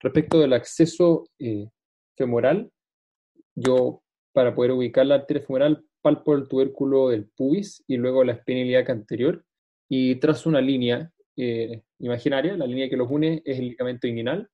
Respecto 0.00 0.40
del 0.40 0.52
acceso, 0.52 1.24
femoral, 2.16 2.70
yo 3.54 4.02
para 4.32 4.54
poder 4.54 4.72
ubicar 4.72 5.06
la 5.06 5.16
arteria 5.16 5.42
femoral 5.42 5.84
palpo 6.06 6.34
el 6.34 6.46
tubérculo 6.46 7.08
del 7.08 7.26
pubis 7.26 7.82
y 7.88 7.96
luego 7.96 8.22
la 8.22 8.34
espina 8.34 8.60
ilíaca 8.60 8.92
anterior 8.92 9.44
y 9.88 10.14
trazo 10.16 10.48
una 10.48 10.60
línea 10.60 11.10
eh, 11.36 11.82
imaginaria, 11.98 12.56
la 12.56 12.66
línea 12.66 12.88
que 12.88 12.96
los 12.96 13.10
une 13.10 13.42
es 13.44 13.58
el 13.58 13.68
ligamento 13.68 14.06
inguinal 14.06 14.48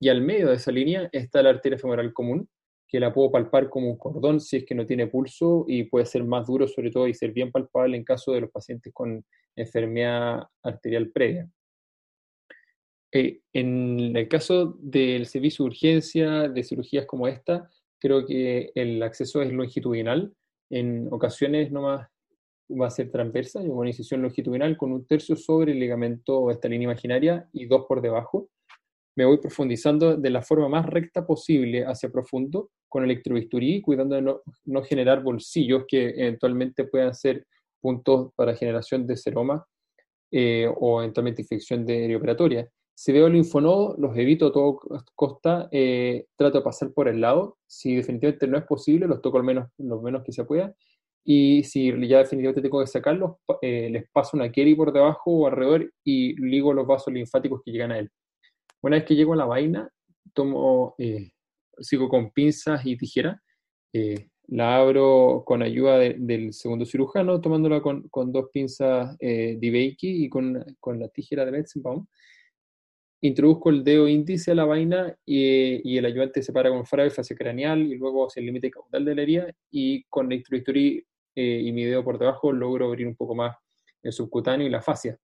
y 0.00 0.08
al 0.08 0.20
medio 0.20 0.48
de 0.48 0.56
esa 0.56 0.72
línea 0.72 1.08
está 1.12 1.42
la 1.42 1.50
arteria 1.50 1.78
femoral 1.78 2.12
común, 2.12 2.48
que 2.88 3.00
la 3.00 3.12
puedo 3.12 3.30
palpar 3.30 3.68
como 3.68 3.90
un 3.90 3.96
cordón 3.96 4.40
si 4.40 4.58
es 4.58 4.64
que 4.64 4.74
no 4.74 4.86
tiene 4.86 5.06
pulso 5.06 5.64
y 5.66 5.84
puede 5.84 6.06
ser 6.06 6.24
más 6.24 6.46
duro 6.46 6.68
sobre 6.68 6.90
todo 6.90 7.08
y 7.08 7.14
ser 7.14 7.32
bien 7.32 7.50
palpable 7.50 7.96
en 7.96 8.04
caso 8.04 8.32
de 8.32 8.42
los 8.42 8.50
pacientes 8.50 8.92
con 8.92 9.24
enfermedad 9.56 10.44
arterial 10.62 11.10
previa. 11.10 11.48
Eh, 13.12 13.40
en 13.52 14.14
el 14.16 14.28
caso 14.28 14.76
del 14.78 15.26
servicio 15.26 15.64
de 15.64 15.70
urgencia, 15.70 16.48
de 16.48 16.62
cirugías 16.62 17.06
como 17.06 17.26
esta, 17.26 17.68
creo 17.98 18.26
que 18.26 18.70
el 18.74 19.02
acceso 19.02 19.40
es 19.40 19.52
longitudinal. 19.52 20.34
En 20.70 21.08
ocasiones 21.10 21.72
nomás 21.72 22.08
va 22.70 22.86
a 22.86 22.90
ser 22.90 23.10
transversa, 23.10 23.62
y 23.62 23.68
una 23.68 23.88
incisión 23.88 24.22
longitudinal 24.22 24.76
con 24.76 24.92
un 24.92 25.06
tercio 25.06 25.36
sobre 25.36 25.72
el 25.72 25.78
ligamento, 25.78 26.50
esta 26.50 26.68
línea 26.68 26.86
imaginaria, 26.86 27.48
y 27.52 27.66
dos 27.66 27.86
por 27.88 28.00
debajo. 28.00 28.48
Me 29.16 29.24
voy 29.24 29.38
profundizando 29.38 30.16
de 30.16 30.30
la 30.30 30.42
forma 30.42 30.68
más 30.68 30.86
recta 30.86 31.26
posible 31.26 31.84
hacia 31.84 32.10
profundo 32.10 32.70
con 32.88 33.04
electrobisturí, 33.04 33.80
cuidando 33.80 34.14
de 34.16 34.22
no, 34.22 34.40
no 34.64 34.82
generar 34.82 35.22
bolsillos 35.22 35.84
que 35.88 36.10
eventualmente 36.10 36.84
puedan 36.84 37.14
ser 37.14 37.46
puntos 37.80 38.32
para 38.34 38.56
generación 38.56 39.06
de 39.06 39.16
seroma 39.16 39.66
eh, 40.30 40.68
o 40.80 41.00
eventualmente 41.00 41.42
infección 41.42 41.86
de 41.86 42.14
operatoria. 42.16 42.68
Si 42.98 43.12
veo 43.12 43.28
linfonodos, 43.28 43.98
los 43.98 44.16
evito 44.16 44.46
a 44.46 44.52
todo 44.52 44.80
costa, 45.14 45.68
eh, 45.70 46.26
trato 46.34 46.58
de 46.58 46.64
pasar 46.64 46.92
por 46.92 47.08
el 47.08 47.20
lado. 47.20 47.58
Si 47.66 47.94
definitivamente 47.94 48.46
no 48.46 48.56
es 48.56 48.64
posible, 48.64 49.06
los 49.06 49.20
toco 49.20 49.36
al 49.36 49.44
menos, 49.44 49.68
lo 49.76 50.00
menos 50.00 50.24
que 50.24 50.32
se 50.32 50.44
pueda. 50.44 50.74
Y 51.28 51.64
si 51.64 51.90
ya 52.06 52.18
definitivamente 52.18 52.62
tengo 52.62 52.80
que 52.80 52.86
sacarlos, 52.86 53.32
eh, 53.60 53.90
les 53.90 54.08
paso 54.10 54.36
una 54.36 54.50
Kerry 54.50 54.76
por 54.76 54.92
debajo 54.92 55.32
o 55.32 55.46
alrededor 55.48 55.92
y 56.04 56.40
ligo 56.40 56.72
los 56.72 56.86
vasos 56.86 57.12
linfáticos 57.12 57.62
que 57.64 57.72
llegan 57.72 57.92
a 57.92 57.98
él. 57.98 58.10
Una 58.82 58.96
vez 58.96 59.04
que 59.04 59.16
llego 59.16 59.32
a 59.32 59.36
la 59.36 59.44
vaina, 59.44 59.90
tomo, 60.32 60.94
sigo 61.80 62.08
con 62.08 62.30
pinzas 62.30 62.86
y 62.86 62.96
tijeras 62.96 63.40
la 64.48 64.76
abro 64.76 65.42
con 65.44 65.62
ayuda 65.62 65.98
del 65.98 66.52
segundo 66.52 66.84
cirujano, 66.84 67.40
tomándola 67.40 67.80
con, 67.80 68.08
con 68.08 68.32
dos 68.32 68.46
pinzas 68.52 69.16
eh, 69.20 69.56
de 69.58 69.96
y 70.00 70.28
con, 70.28 70.64
con, 70.78 71.00
la 71.00 71.08
tijera 71.08 71.44
de 71.44 71.52
Metzenbaum. 71.52 72.06
Introduzco 73.22 73.70
el 73.70 73.82
dedo 73.82 74.06
índice 74.06 74.52
a 74.52 74.54
la 74.54 74.64
vaina 74.64 75.16
y, 75.24 75.90
y 75.90 75.98
el 75.98 76.04
ayudante 76.06 76.42
se 76.42 76.52
para 76.52 76.70
con 76.70 76.84
el 77.00 77.10
fase 77.10 77.34
craneal 77.34 77.80
y 77.80 77.96
luego 77.96 78.26
hacia 78.26 78.40
el 78.40 78.46
límite 78.46 78.70
caudal 78.70 79.04
de 79.04 79.14
la 79.14 79.22
herida 79.22 79.52
y 79.70 80.04
con 80.04 80.28
la 80.28 80.36
introductory 80.36 81.04
eh, 81.36 81.60
y 81.64 81.72
mi 81.72 81.84
dedo 81.84 82.02
por 82.02 82.18
debajo 82.18 82.50
logro 82.50 82.86
abrir 82.86 83.06
un 83.06 83.14
poco 83.14 83.36
más 83.36 83.56
el 84.02 84.12
subcutáneo 84.12 84.66
y 84.66 84.70
la 84.70 84.82
fascia. 84.82 85.16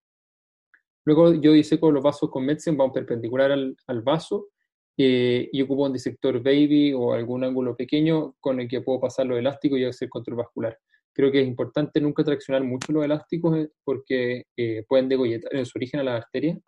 Luego 1.05 1.33
yo 1.33 1.51
diseco 1.51 1.91
los 1.91 2.01
vasos 2.01 2.29
con 2.29 2.45
Metzenbaum 2.45 2.93
perpendicular 2.93 3.51
al, 3.51 3.75
al 3.87 4.01
vaso 4.01 4.47
eh, 4.95 5.49
y 5.51 5.61
ocupo 5.63 5.85
un 5.85 5.93
disector 5.93 6.41
baby 6.41 6.93
o 6.93 7.13
algún 7.13 7.43
ángulo 7.43 7.75
pequeño 7.75 8.35
con 8.39 8.59
el 8.59 8.67
que 8.67 8.81
puedo 8.81 8.99
pasar 8.99 9.25
los 9.25 9.39
elásticos 9.39 9.79
y 9.79 9.85
hacer 9.85 10.07
control 10.07 10.37
vascular. 10.37 10.77
Creo 11.11 11.31
que 11.31 11.41
es 11.41 11.47
importante 11.47 11.99
nunca 11.99 12.23
traccionar 12.23 12.63
mucho 12.63 12.91
los 12.91 13.03
elásticos 13.03 13.57
eh, 13.57 13.69
porque 13.83 14.45
eh, 14.55 14.85
pueden 14.87 15.09
degolletar 15.09 15.55
en 15.55 15.65
su 15.65 15.77
origen 15.77 15.99
a 15.99 16.03
la 16.03 16.17
arteria, 16.17 16.59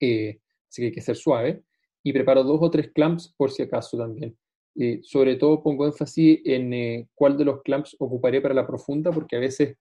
así 0.00 0.38
que 0.76 0.84
hay 0.84 0.92
que 0.92 1.00
ser 1.00 1.16
suave. 1.16 1.62
Y 2.02 2.12
preparo 2.12 2.42
dos 2.42 2.58
o 2.60 2.70
tres 2.70 2.90
clamps 2.92 3.32
por 3.36 3.50
si 3.52 3.62
acaso 3.62 3.96
también. 3.96 4.36
Sobre 5.02 5.36
todo 5.36 5.62
pongo 5.62 5.86
énfasis 5.86 6.40
en 6.44 7.08
cuál 7.14 7.36
de 7.36 7.44
los 7.44 7.62
clamps 7.62 7.96
ocuparé 7.98 8.40
para 8.40 8.54
la 8.54 8.66
profunda, 8.66 9.10
porque 9.10 9.36
a 9.36 9.40
veces 9.40 9.76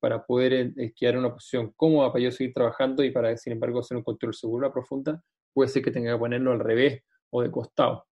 para 0.00 0.26
poder 0.26 0.74
esquiar 0.76 1.16
una 1.16 1.32
posición 1.32 1.72
cómoda 1.76 2.12
para 2.12 2.24
yo 2.24 2.30
seguir 2.30 2.52
trabajando 2.52 3.02
y 3.02 3.10
para, 3.10 3.36
sin 3.36 3.54
embargo, 3.54 3.80
hacer 3.80 3.96
un 3.96 4.02
control 4.02 4.34
seguro 4.34 4.66
a 4.66 4.68
la 4.68 4.72
profunda, 4.72 5.22
puede 5.54 5.70
ser 5.70 5.82
que 5.82 5.90
tenga 5.90 6.12
que 6.12 6.18
ponerlo 6.18 6.52
al 6.52 6.60
revés 6.60 7.02
o 7.30 7.42
de 7.42 7.50
costado. 7.50 8.06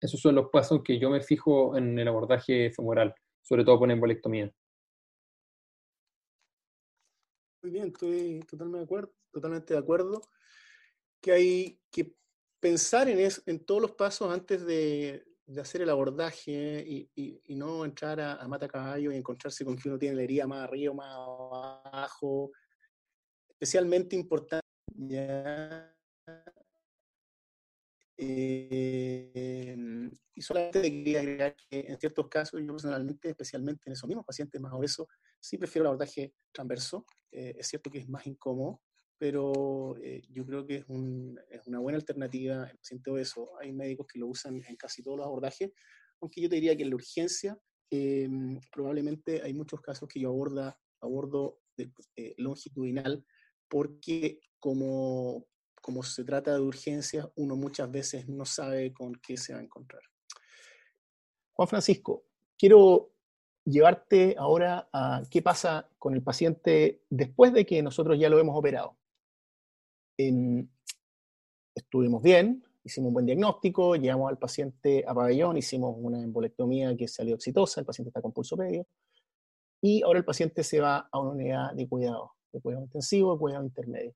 Esos 0.00 0.20
son 0.20 0.36
los 0.36 0.50
pasos 0.50 0.82
que 0.84 0.98
yo 0.98 1.10
me 1.10 1.20
fijo 1.20 1.76
en 1.76 1.98
el 1.98 2.06
abordaje 2.06 2.70
femoral, 2.70 3.14
sobre 3.42 3.64
todo 3.64 3.78
con 3.78 3.90
embolectomía. 3.90 4.52
Muy 7.62 7.72
bien, 7.72 7.86
estoy 7.88 8.40
totalmente 8.48 8.78
de 8.78 8.84
acuerdo, 8.84 9.12
totalmente 9.32 9.74
de 9.74 9.80
acuerdo 9.80 10.20
que 11.20 11.32
hay 11.32 11.80
que 11.90 12.14
pensar 12.66 13.08
en, 13.08 13.30
en 13.46 13.64
todos 13.64 13.80
los 13.80 13.92
pasos 13.92 14.32
antes 14.32 14.66
de, 14.66 15.24
hacer 15.60 15.82
el 15.82 15.90
abordaje 15.90 16.84
y, 17.14 17.54
no 17.54 17.84
entrar 17.84 18.18
a, 18.18 18.34
a, 18.34 18.48
mata 18.48 18.66
caballo 18.66 19.12
y 19.12 19.16
encontrarse 19.16 19.64
con 19.64 19.76
que 19.76 19.88
uno 19.88 19.96
tiene 19.96 20.16
la 20.16 20.22
herida 20.22 20.48
más 20.48 20.64
arriba, 20.64 20.92
más 20.92 21.14
abajo. 21.14 22.50
Especialmente 23.48 24.16
importante 24.16 24.66
ya 24.88 25.94
eh, 28.18 29.76
y 30.34 30.42
solamente 30.42 30.82
quería 30.82 31.20
agregar 31.20 31.54
que 31.70 31.80
en 31.86 32.00
ciertos 32.00 32.26
casos, 32.28 32.60
yo 32.60 32.66
personalmente, 32.66 33.28
especialmente 33.28 33.82
en 33.86 33.92
esos 33.92 34.08
mismos 34.08 34.26
pacientes 34.26 34.60
más 34.60 34.72
obesos, 34.72 35.06
sí 35.38 35.56
prefiero 35.56 35.84
el 35.84 35.88
abordaje 35.88 36.34
transverso. 36.50 37.06
Eh, 37.30 37.54
es 37.58 37.68
cierto 37.68 37.90
que 37.90 37.98
es 37.98 38.08
más 38.08 38.26
incómodo, 38.26 38.80
pero 39.18 39.96
eh, 40.02 40.22
yo 40.30 40.44
creo 40.44 40.66
que 40.66 40.76
es, 40.76 40.84
un, 40.88 41.38
es, 41.50 41.66
una 41.66 41.78
buena 41.78 41.98
alternativa 41.98 42.68
en 42.70 42.76
paciente 42.76 43.10
obeso. 43.10 43.50
Hay 43.60 43.72
médicos 43.72 44.06
que 44.06 44.18
lo 44.18 44.26
usan 44.26 44.62
en 44.66 44.76
casi 44.76 45.02
todos 45.02 45.18
los 45.18 45.26
abordajes, 45.26 45.72
aunque 46.20 46.40
yo 46.40 46.48
te 46.48 46.56
diría 46.56 46.76
que 46.76 46.82
en 46.82 46.90
la 46.90 46.96
urgencia 46.96 47.58
probablemente 48.72 49.42
hay 49.42 49.54
muchos 49.54 49.80
casos 49.80 50.08
que 50.08 50.18
yo 50.18 50.28
aborda, 50.30 50.76
abordo 51.00 51.60
longitudinal 52.36 53.24
porque 53.68 54.40
como 54.58 55.46
como 55.86 56.02
se 56.02 56.24
trata 56.24 56.52
de 56.52 56.60
urgencias, 56.60 57.28
uno 57.36 57.54
muchas 57.54 57.88
veces 57.88 58.28
no 58.28 58.44
sabe 58.44 58.92
con 58.92 59.14
qué 59.22 59.36
se 59.36 59.52
va 59.52 59.60
a 59.60 59.62
encontrar. 59.62 60.02
Juan 61.52 61.68
Francisco, 61.68 62.24
quiero 62.58 63.12
llevarte 63.64 64.34
ahora 64.36 64.88
a 64.92 65.22
qué 65.30 65.42
pasa 65.42 65.88
con 66.00 66.14
el 66.14 66.24
paciente 66.24 67.04
después 67.08 67.52
de 67.52 67.64
que 67.64 67.84
nosotros 67.84 68.18
ya 68.18 68.28
lo 68.28 68.40
hemos 68.40 68.58
operado. 68.58 68.98
Estuvimos 71.74 72.22
bien, 72.22 72.64
hicimos 72.84 73.08
un 73.08 73.14
buen 73.14 73.26
diagnóstico, 73.26 73.96
llevamos 73.96 74.30
al 74.30 74.38
paciente 74.38 75.04
a 75.06 75.14
pabellón, 75.14 75.56
hicimos 75.56 75.94
una 75.98 76.22
embolectomía 76.22 76.96
que 76.96 77.08
salió 77.08 77.34
exitosa, 77.34 77.80
el 77.80 77.86
paciente 77.86 78.10
está 78.10 78.22
con 78.22 78.32
pulso 78.32 78.56
medio, 78.56 78.86
y 79.82 80.02
ahora 80.02 80.20
el 80.20 80.24
paciente 80.24 80.62
se 80.64 80.80
va 80.80 81.08
a 81.10 81.20
una 81.20 81.32
unidad 81.32 81.72
de 81.74 81.88
cuidado, 81.88 82.32
de 82.52 82.60
cuidado 82.60 82.84
intensivo, 82.84 83.34
de 83.34 83.38
cuidado 83.38 83.64
intermedio. 83.64 84.14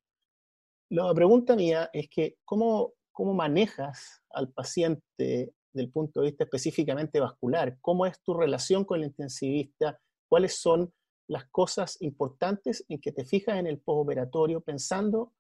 La 0.91 1.13
pregunta 1.15 1.55
mía 1.55 1.91
es 1.93 2.09
que, 2.09 2.39
¿cómo, 2.45 2.95
¿cómo 3.13 3.35
manejas 3.35 4.23
al 4.31 4.51
paciente 4.51 5.03
desde 5.19 5.85
el 5.85 5.91
punto 5.91 6.21
de 6.21 6.31
vista 6.31 6.45
específicamente 6.45 7.21
vascular? 7.21 7.79
¿Cómo 7.81 8.07
es 8.07 8.21
tu 8.23 8.35
relación 8.35 8.85
con 8.85 8.99
el 8.99 9.07
intensivista? 9.07 10.01
¿Cuáles 10.29 10.57
son 10.57 10.93
las 11.29 11.47
cosas 11.47 11.97
importantes 12.01 12.85
en 12.89 13.01
que 13.01 13.13
te 13.13 13.25
fijas 13.25 13.59
en 13.59 13.69
el 13.69 13.79
postoperatorio 13.79 14.61
pensando 14.63 15.33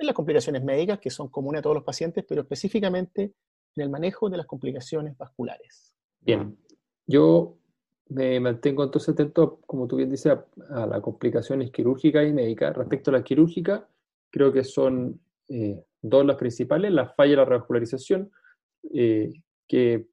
en 0.00 0.06
las 0.06 0.14
complicaciones 0.14 0.64
médicas 0.64 0.98
que 0.98 1.10
son 1.10 1.28
comunes 1.28 1.60
a 1.60 1.62
todos 1.62 1.76
los 1.76 1.84
pacientes, 1.84 2.24
pero 2.26 2.42
específicamente 2.42 3.34
en 3.76 3.82
el 3.82 3.90
manejo 3.90 4.28
de 4.28 4.38
las 4.38 4.46
complicaciones 4.46 5.16
vasculares? 5.16 5.94
Bien, 6.20 6.56
yo 7.06 7.56
me 8.08 8.40
mantengo 8.40 8.82
entonces 8.82 9.10
atento, 9.10 9.60
como 9.66 9.86
tú 9.86 9.96
bien 9.96 10.10
dices, 10.10 10.32
a, 10.32 10.46
a 10.70 10.86
las 10.86 11.00
complicaciones 11.00 11.70
quirúrgicas 11.70 12.26
y 12.26 12.32
médicas. 12.32 12.76
Respecto 12.76 13.10
a 13.10 13.14
la 13.14 13.22
quirúrgica, 13.22 13.88
creo 14.30 14.52
que 14.52 14.64
son 14.64 15.20
eh, 15.48 15.84
dos 16.02 16.24
las 16.24 16.36
principales, 16.36 16.92
la 16.92 17.08
falla 17.08 17.30
de 17.30 17.36
la 17.36 17.44
revascularización 17.44 18.30
eh, 18.94 19.32
que, 19.68 20.06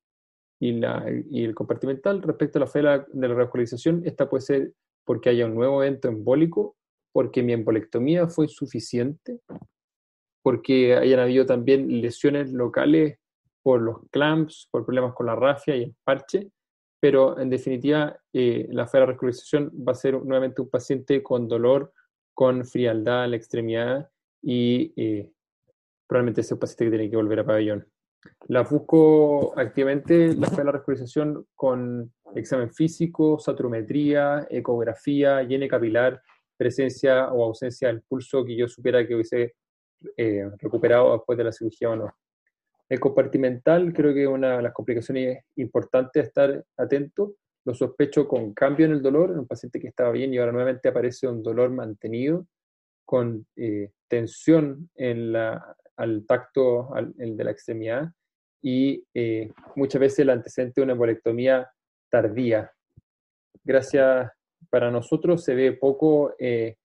y, 0.59 0.73
la, 0.73 1.05
y, 1.29 1.43
el 1.43 1.55
compartimental. 1.55 2.21
Respecto 2.21 2.59
a 2.59 2.61
la 2.61 2.67
falla 2.67 3.05
de 3.11 3.27
la 3.27 3.33
revascularización, 3.33 4.01
esta 4.05 4.29
puede 4.29 4.41
ser 4.41 4.73
porque 5.05 5.29
haya 5.29 5.45
un 5.45 5.55
nuevo 5.55 5.81
evento 5.81 6.07
embólico, 6.07 6.75
porque 7.11 7.41
mi 7.41 7.53
embolectomía 7.53 8.27
fue 8.27 8.45
insuficiente, 8.45 9.39
porque 10.47 10.95
hayan 10.95 11.19
habido 11.19 11.45
también 11.45 11.99
lesiones 11.99 12.53
locales 12.53 13.19
por 13.61 13.81
los 13.81 13.97
clamps, 14.11 14.69
por 14.71 14.85
problemas 14.85 15.13
con 15.13 15.25
la 15.25 15.35
rafia 15.35 15.75
y 15.75 15.83
el 15.83 15.95
parche, 16.05 16.53
pero 17.01 17.37
en 17.37 17.49
definitiva 17.49 18.17
eh, 18.31 18.65
la 18.69 18.89
la 18.93 18.99
revascularización 19.01 19.73
va 19.85 19.91
a 19.91 19.95
ser 19.95 20.13
nuevamente 20.13 20.61
un 20.61 20.69
paciente 20.69 21.21
con 21.21 21.49
dolor 21.49 21.91
con 22.33 22.63
frialdad 22.63 23.23
a 23.23 23.27
la 23.27 23.35
extremidad 23.35 24.09
y 24.41 24.93
eh, 24.95 25.29
probablemente 26.07 26.39
ese 26.39 26.55
paciente 26.55 26.85
que 26.85 26.91
tiene 26.91 27.09
que 27.09 27.17
volver 27.17 27.41
a 27.41 27.45
pabellón. 27.45 27.85
La 28.47 28.63
busco 28.63 29.51
activamente, 29.59 30.33
la 30.33 30.47
la 30.47 30.71
revascularización 30.71 31.45
con 31.55 32.13
examen 32.35 32.71
físico, 32.71 33.37
saturometría, 33.37 34.47
ecografía, 34.49 35.43
llene 35.43 35.67
capilar, 35.67 36.21
presencia 36.55 37.33
o 37.33 37.43
ausencia 37.43 37.89
del 37.89 38.01
pulso 38.03 38.45
que 38.45 38.55
yo 38.55 38.69
supiera 38.69 39.05
que 39.05 39.13
hubiese 39.13 39.55
eh, 40.15 40.49
recuperado 40.59 41.13
después 41.13 41.37
de 41.37 41.43
la 41.43 41.51
cirugía 41.51 41.89
o 41.89 41.95
no. 41.95 42.13
El 42.89 42.99
compartimental 42.99 43.93
creo 43.93 44.13
que 44.13 44.27
una 44.27 44.57
de 44.57 44.63
las 44.63 44.73
complicaciones 44.73 45.43
importantes 45.55 46.27
estar 46.27 46.63
atento. 46.77 47.35
Lo 47.65 47.73
sospecho 47.73 48.27
con 48.27 48.53
cambio 48.53 48.85
en 48.85 48.93
el 48.93 49.01
dolor, 49.01 49.31
en 49.31 49.39
un 49.39 49.47
paciente 49.47 49.79
que 49.79 49.89
estaba 49.89 50.11
bien 50.11 50.33
y 50.33 50.37
ahora 50.37 50.53
nuevamente 50.53 50.87
aparece 50.87 51.27
un 51.27 51.43
dolor 51.43 51.69
mantenido 51.69 52.47
con 53.05 53.45
eh, 53.57 53.91
tensión 54.07 54.89
en 54.95 55.33
la, 55.33 55.75
al 55.97 56.25
tacto 56.25 56.89
de 57.15 57.43
la 57.43 57.51
extremidad 57.51 58.11
y 58.61 59.03
eh, 59.13 59.51
muchas 59.75 59.99
veces 59.99 60.19
el 60.19 60.29
antecedente 60.29 60.81
de 60.81 60.83
una 60.83 60.93
embolectomía 60.93 61.69
tardía. 62.09 62.71
Gracias 63.63 64.31
para 64.69 64.91
nosotros 64.91 65.43
se 65.43 65.55
ve 65.55 65.73
poco 65.73 66.35
eh, 66.39 66.75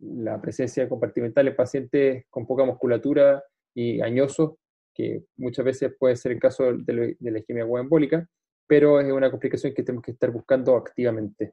la 0.00 0.40
presencia 0.40 0.88
compartimental 0.88 1.48
en 1.48 1.56
pacientes 1.56 2.24
con 2.30 2.46
poca 2.46 2.64
musculatura 2.64 3.42
y 3.74 4.00
añosos, 4.00 4.54
que 4.94 5.24
muchas 5.36 5.64
veces 5.64 5.94
puede 5.98 6.16
ser 6.16 6.32
el 6.32 6.40
caso 6.40 6.72
de, 6.72 7.16
la 7.20 7.38
isquemia 7.38 7.64
embólica, 7.64 8.26
pero 8.66 9.00
es 9.00 9.12
una 9.12 9.30
complicación 9.30 9.74
que 9.74 9.82
tenemos 9.82 10.04
que 10.04 10.12
estar 10.12 10.30
buscando 10.30 10.76
activamente. 10.76 11.52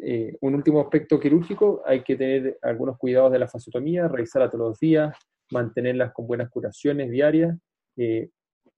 Eh, 0.00 0.36
un 0.40 0.54
último 0.54 0.80
aspecto 0.80 1.20
quirúrgico, 1.20 1.82
hay 1.84 2.02
que 2.02 2.16
tener 2.16 2.58
algunos 2.62 2.98
cuidados 2.98 3.32
de 3.32 3.38
la 3.38 3.48
fasotomía, 3.48 4.08
revisarla 4.08 4.50
todos 4.50 4.70
los 4.70 4.78
días, 4.78 5.16
mantenerlas 5.50 6.12
con 6.12 6.26
buenas 6.26 6.50
curaciones 6.50 7.10
diarias 7.10 7.56
eh, 7.96 8.30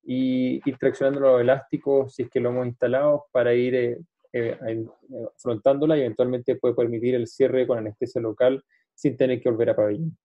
y 0.03 0.61
ir 0.69 0.77
traccionando 0.79 1.21
los 1.21 1.41
elásticos 1.41 2.15
si 2.15 2.25
es 2.25 2.31
que 2.31 2.41
lo 2.41 2.51
hemos 2.51 2.67
instalado 2.67 3.27
para 3.33 3.55
ir 3.55 3.75
eh, 3.75 3.99
eh, 4.37 4.85
afrontándola 5.37 5.97
y 5.97 6.01
eventualmente 6.01 6.57
puede 6.57 6.75
permitir 6.75 7.14
el 7.14 7.29
cierre 7.29 7.66
con 7.66 7.79
anestesia 7.79 8.20
local 8.20 8.64
sin 8.92 9.16
tener 9.16 9.40
que 9.40 9.49
volver 9.49 9.70
a 9.70 9.77
pabellón. 9.77 10.16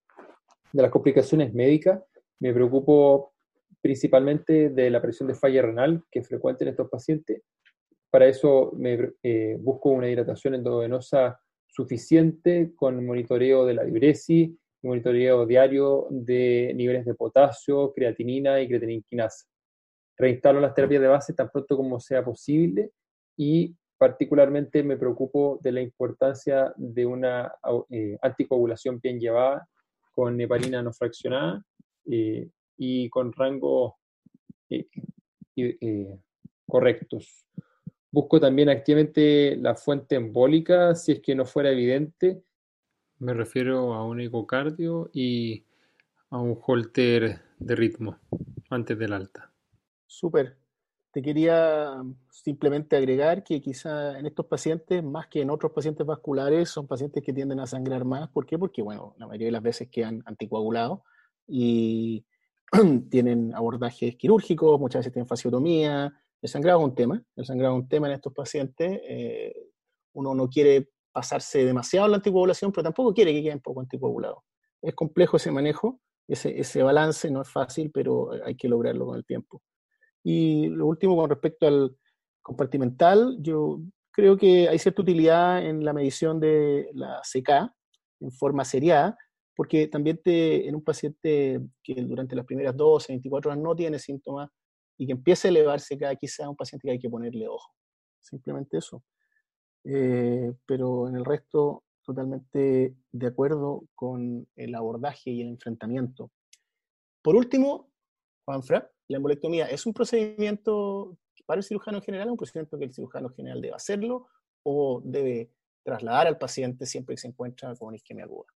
De 0.73 0.81
las 0.81 0.91
complicaciones 0.91 1.53
médicas, 1.53 2.01
me 2.39 2.51
preocupo 2.53 3.33
principalmente 3.81 4.69
de 4.69 4.89
la 4.89 4.99
presión 5.01 5.27
de 5.27 5.35
falla 5.35 5.61
renal, 5.61 6.03
que 6.09 6.19
es 6.19 6.27
frecuente 6.27 6.63
en 6.63 6.71
estos 6.71 6.89
pacientes. 6.89 7.43
Para 8.09 8.27
eso 8.27 8.71
me, 8.75 9.13
busco 9.59 9.89
una 9.89 10.09
hidratación 10.09 10.55
endovenosa 10.55 11.39
suficiente 11.67 12.71
con 12.75 13.05
monitoreo 13.05 13.65
de 13.65 13.75
la 13.75 13.83
diuresis 13.83 14.51
monitoreo 14.81 15.45
diario 15.45 16.07
de 16.09 16.71
niveles 16.75 17.05
de 17.05 17.13
potasio, 17.13 17.91
creatinina 17.93 18.61
y 18.61 18.67
creatinina 18.67 19.27
Reinstalo 20.17 20.59
las 20.59 20.73
terapias 20.73 21.01
de 21.01 21.07
base 21.07 21.33
tan 21.33 21.49
pronto 21.49 21.77
como 21.77 21.99
sea 21.99 22.23
posible 22.23 22.91
y 23.37 23.75
particularmente 23.99 24.81
me 24.81 24.97
preocupo 24.97 25.59
de 25.61 25.71
la 25.71 25.81
importancia 25.81 26.73
de 26.75 27.05
una 27.05 27.53
eh, 27.91 28.17
anticoagulación 28.21 28.99
bien 28.99 29.19
llevada 29.19 29.69
con 30.11 30.41
heparina 30.41 30.81
no 30.81 30.91
fraccionada 30.91 31.63
eh, 32.09 32.49
y 32.77 33.09
con 33.09 33.31
rangos 33.31 33.93
eh, 34.69 36.17
correctos. 36.65 37.45
Busco 38.11 38.39
también 38.39 38.69
activamente 38.69 39.55
la 39.57 39.75
fuente 39.75 40.15
embólica 40.15 40.95
si 40.95 41.11
es 41.11 41.21
que 41.21 41.35
no 41.35 41.45
fuera 41.45 41.69
evidente 41.69 42.41
me 43.19 43.33
refiero 43.33 43.93
a 43.93 44.05
un 44.05 44.21
ecocardio 44.21 45.09
y 45.13 45.65
a 46.29 46.37
un 46.37 46.57
holter 46.65 47.41
de 47.59 47.75
ritmo 47.75 48.17
antes 48.69 48.97
del 48.97 49.11
alta. 49.11 49.51
Súper. 50.07 50.57
Te 51.11 51.23
quería 51.23 52.03
simplemente 52.29 52.95
agregar 52.95 53.43
que 53.43 53.61
quizá 53.61 54.19
en 54.19 54.27
estos 54.27 54.45
pacientes, 54.45 55.03
más 55.03 55.27
que 55.27 55.41
en 55.41 55.49
otros 55.49 55.71
pacientes 55.71 56.05
vasculares, 56.05 56.69
son 56.69 56.87
pacientes 56.87 57.23
que 57.23 57.33
tienden 57.33 57.59
a 57.59 57.65
sangrar 57.65 58.05
más. 58.05 58.29
¿Por 58.29 58.45
qué? 58.45 58.59
Porque, 58.59 58.83
bueno, 58.83 59.15
la 59.17 59.25
mayoría 59.25 59.47
de 59.47 59.53
las 59.53 59.63
veces 59.63 59.89
quedan 59.89 60.21
anticoagulados 60.25 60.99
y 61.47 62.25
tienen 63.09 63.55
abordajes 63.55 64.15
quirúrgicos, 64.17 64.79
muchas 64.79 64.99
veces 64.99 65.13
tienen 65.13 65.27
fasciotomía. 65.27 66.13
El 66.41 66.49
sangrado 66.49 66.79
es 66.79 66.85
un 66.85 66.95
tema, 66.95 67.23
el 67.35 67.45
sangrado 67.45 67.75
es 67.75 67.81
un 67.81 67.89
tema 67.89 68.07
en 68.07 68.13
estos 68.13 68.33
pacientes. 68.33 69.01
Eh, 69.03 69.55
uno 70.13 70.35
no 70.35 70.47
quiere 70.47 70.91
pasarse 71.11 71.65
demasiado 71.65 72.07
la 72.07 72.17
anticoagulación, 72.17 72.71
pero 72.71 72.83
tampoco 72.83 73.15
quiere 73.15 73.33
que 73.33 73.41
queden 73.41 73.61
poco 73.61 73.81
anticoagulados. 73.81 74.39
Es 74.79 74.93
complejo 74.93 75.37
ese 75.37 75.51
manejo, 75.51 75.99
ese, 76.27 76.59
ese 76.59 76.83
balance 76.83 77.31
no 77.31 77.41
es 77.41 77.49
fácil, 77.49 77.89
pero 77.91 78.29
hay 78.45 78.55
que 78.55 78.69
lograrlo 78.69 79.07
con 79.07 79.17
el 79.17 79.25
tiempo. 79.25 79.63
Y 80.23 80.67
lo 80.67 80.87
último 80.87 81.15
con 81.15 81.29
respecto 81.29 81.67
al 81.67 81.97
compartimental, 82.41 83.37
yo 83.39 83.81
creo 84.11 84.37
que 84.37 84.67
hay 84.67 84.79
cierta 84.79 85.01
utilidad 85.01 85.65
en 85.65 85.83
la 85.83 85.93
medición 85.93 86.39
de 86.39 86.89
la 86.93 87.21
CK 87.21 87.71
en 88.21 88.31
forma 88.31 88.65
seriada, 88.65 89.17
porque 89.55 89.87
también 89.87 90.19
te, 90.23 90.67
en 90.67 90.75
un 90.75 90.83
paciente 90.83 91.61
que 91.83 91.95
durante 92.03 92.35
las 92.35 92.45
primeras 92.45 92.75
12, 92.75 93.13
24 93.13 93.51
horas 93.51 93.63
no 93.63 93.75
tiene 93.75 93.99
síntomas 93.99 94.49
y 94.97 95.05
que 95.05 95.13
empiece 95.13 95.47
a 95.47 95.51
elevarse 95.51 95.97
CK, 95.97 96.17
quizá 96.19 96.49
un 96.49 96.55
paciente 96.55 96.87
que 96.87 96.91
hay 96.91 96.99
que 96.99 97.09
ponerle 97.09 97.47
ojo. 97.47 97.71
Simplemente 98.19 98.77
eso. 98.77 99.03
Eh, 99.85 100.51
pero 100.65 101.07
en 101.07 101.15
el 101.15 101.25
resto 101.25 101.83
totalmente 102.03 102.95
de 103.11 103.27
acuerdo 103.27 103.83
con 103.95 104.47
el 104.55 104.75
abordaje 104.75 105.29
y 105.29 105.41
el 105.41 105.49
enfrentamiento. 105.49 106.31
Por 107.21 107.35
último, 107.35 107.88
Juanfra, 108.49 108.89
la 109.09 109.17
embolectomía 109.17 109.67
es 109.67 109.85
un 109.85 109.93
procedimiento 109.93 111.15
para 111.45 111.59
el 111.59 111.63
cirujano 111.63 112.01
general, 112.01 112.31
un 112.31 112.37
procedimiento 112.37 112.79
que 112.79 112.85
el 112.85 112.93
cirujano 112.93 113.29
general 113.29 113.61
debe 113.61 113.75
hacerlo 113.75 114.25
o 114.63 115.03
debe 115.05 115.51
trasladar 115.83 116.25
al 116.25 116.39
paciente 116.39 116.87
siempre 116.87 117.13
que 117.13 117.21
se 117.21 117.27
encuentra 117.27 117.75
con 117.75 117.93
isquemia 117.93 118.25
aguda. 118.25 118.47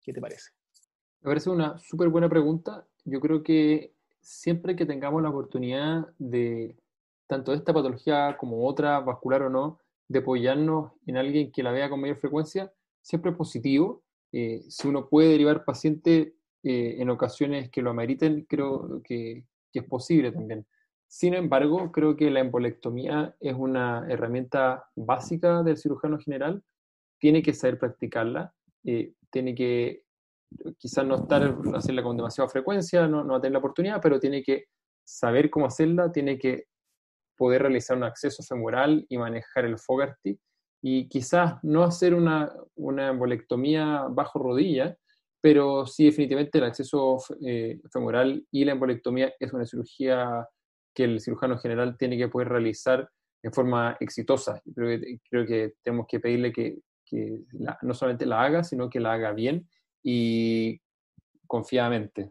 ¿Qué 0.00 0.12
te 0.12 0.20
parece? 0.20 0.50
Me 1.20 1.30
parece 1.30 1.50
una 1.50 1.76
súper 1.78 2.08
buena 2.10 2.28
pregunta. 2.28 2.86
Yo 3.04 3.18
creo 3.18 3.42
que 3.42 3.92
siempre 4.20 4.76
que 4.76 4.86
tengamos 4.86 5.20
la 5.20 5.30
oportunidad 5.30 6.06
de, 6.18 6.76
tanto 7.26 7.50
de 7.50 7.56
esta 7.56 7.74
patología 7.74 8.36
como 8.38 8.68
otra, 8.68 9.00
vascular 9.00 9.42
o 9.42 9.50
no, 9.50 9.80
de 10.06 10.20
apoyarnos 10.20 10.92
en 11.06 11.16
alguien 11.16 11.50
que 11.50 11.64
la 11.64 11.72
vea 11.72 11.90
con 11.90 12.00
mayor 12.00 12.18
frecuencia, 12.18 12.72
siempre 13.02 13.32
es 13.32 13.36
positivo. 13.36 14.04
Eh, 14.30 14.62
si 14.68 14.86
uno 14.86 15.08
puede 15.08 15.30
derivar 15.30 15.64
paciente 15.64 16.36
eh, 16.62 16.96
en 16.98 17.10
ocasiones 17.10 17.70
que 17.70 17.82
lo 17.82 17.90
ameriten, 17.90 18.46
creo 18.48 19.00
que, 19.02 19.44
es 19.72 19.84
posible 19.84 20.32
también. 20.32 20.66
Sin 21.06 21.32
embargo, 21.34 21.92
creo 21.92 22.16
que 22.16 22.28
la 22.30 22.40
embolectomía 22.40 23.36
es 23.38 23.54
una 23.54 24.04
herramienta 24.08 24.84
básica 24.96 25.62
del 25.62 25.76
cirujano 25.76 26.18
general, 26.18 26.62
tiene 27.18 27.42
que 27.42 27.54
saber 27.54 27.78
practicarla, 27.78 28.52
eh, 28.84 29.14
tiene 29.30 29.54
que 29.54 30.02
quizás 30.78 31.06
no 31.06 31.16
estar, 31.16 31.56
hacerla 31.74 32.02
con 32.02 32.16
demasiada 32.16 32.48
frecuencia, 32.48 33.06
no, 33.06 33.22
no 33.22 33.40
tener 33.40 33.52
la 33.52 33.58
oportunidad, 33.58 34.00
pero 34.02 34.18
tiene 34.18 34.42
que 34.42 34.66
saber 35.04 35.50
cómo 35.50 35.66
hacerla, 35.66 36.10
tiene 36.10 36.38
que 36.38 36.66
poder 37.36 37.62
realizar 37.62 37.96
un 37.96 38.04
acceso 38.04 38.42
femoral 38.42 39.06
y 39.08 39.16
manejar 39.16 39.64
el 39.64 39.78
Fogarty 39.78 40.38
y 40.82 41.08
quizás 41.08 41.54
no 41.62 41.82
hacer 41.84 42.14
una, 42.14 42.52
una 42.74 43.08
embolectomía 43.08 44.06
bajo 44.10 44.38
rodilla, 44.38 44.96
pero 45.40 45.86
sí 45.86 46.04
definitivamente 46.06 46.58
el 46.58 46.64
acceso 46.64 47.18
eh, 47.44 47.80
femoral 47.90 48.46
y 48.50 48.64
la 48.64 48.72
embolectomía 48.72 49.32
es 49.38 49.52
una 49.52 49.64
cirugía 49.64 50.46
que 50.94 51.04
el 51.04 51.20
cirujano 51.20 51.58
general 51.58 51.96
tiene 51.96 52.18
que 52.18 52.28
poder 52.28 52.48
realizar 52.48 53.08
en 53.42 53.52
forma 53.52 53.96
exitosa. 54.00 54.60
Creo 54.74 55.00
que, 55.00 55.18
creo 55.28 55.46
que 55.46 55.74
tenemos 55.82 56.06
que 56.06 56.20
pedirle 56.20 56.52
que, 56.52 56.78
no 57.82 57.92
solamente 57.92 58.24
la 58.24 58.42
haga, 58.42 58.62
sino 58.62 58.88
que 58.88 59.00
la 59.00 59.14
haga 59.14 59.32
bien 59.32 59.68
y 60.02 60.80
confiadamente. 61.46 62.30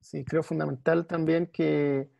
Sí, 0.00 0.22
creo 0.24 0.42
fundamental 0.42 1.06
también 1.06 1.46
que 1.46 2.10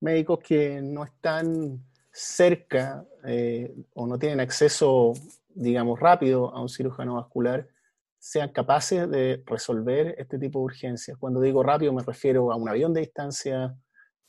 médicos 0.00 0.40
que 0.40 0.82
no 0.82 1.04
están 1.04 1.82
cerca 2.12 3.06
eh, 3.24 3.74
o 3.94 4.06
no 4.06 4.18
tienen 4.18 4.40
acceso, 4.40 5.14
digamos, 5.54 5.98
rápido 6.00 6.54
a 6.54 6.60
un 6.60 6.68
cirujano 6.68 7.14
vascular, 7.14 7.66
sean 8.18 8.50
capaces 8.52 9.08
de 9.10 9.42
resolver 9.46 10.14
este 10.18 10.38
tipo 10.38 10.58
de 10.58 10.64
urgencias. 10.64 11.16
Cuando 11.18 11.40
digo 11.40 11.62
rápido 11.62 11.92
me 11.92 12.02
refiero 12.02 12.52
a 12.52 12.56
un 12.56 12.68
avión 12.68 12.92
de 12.92 13.00
distancia 13.00 13.74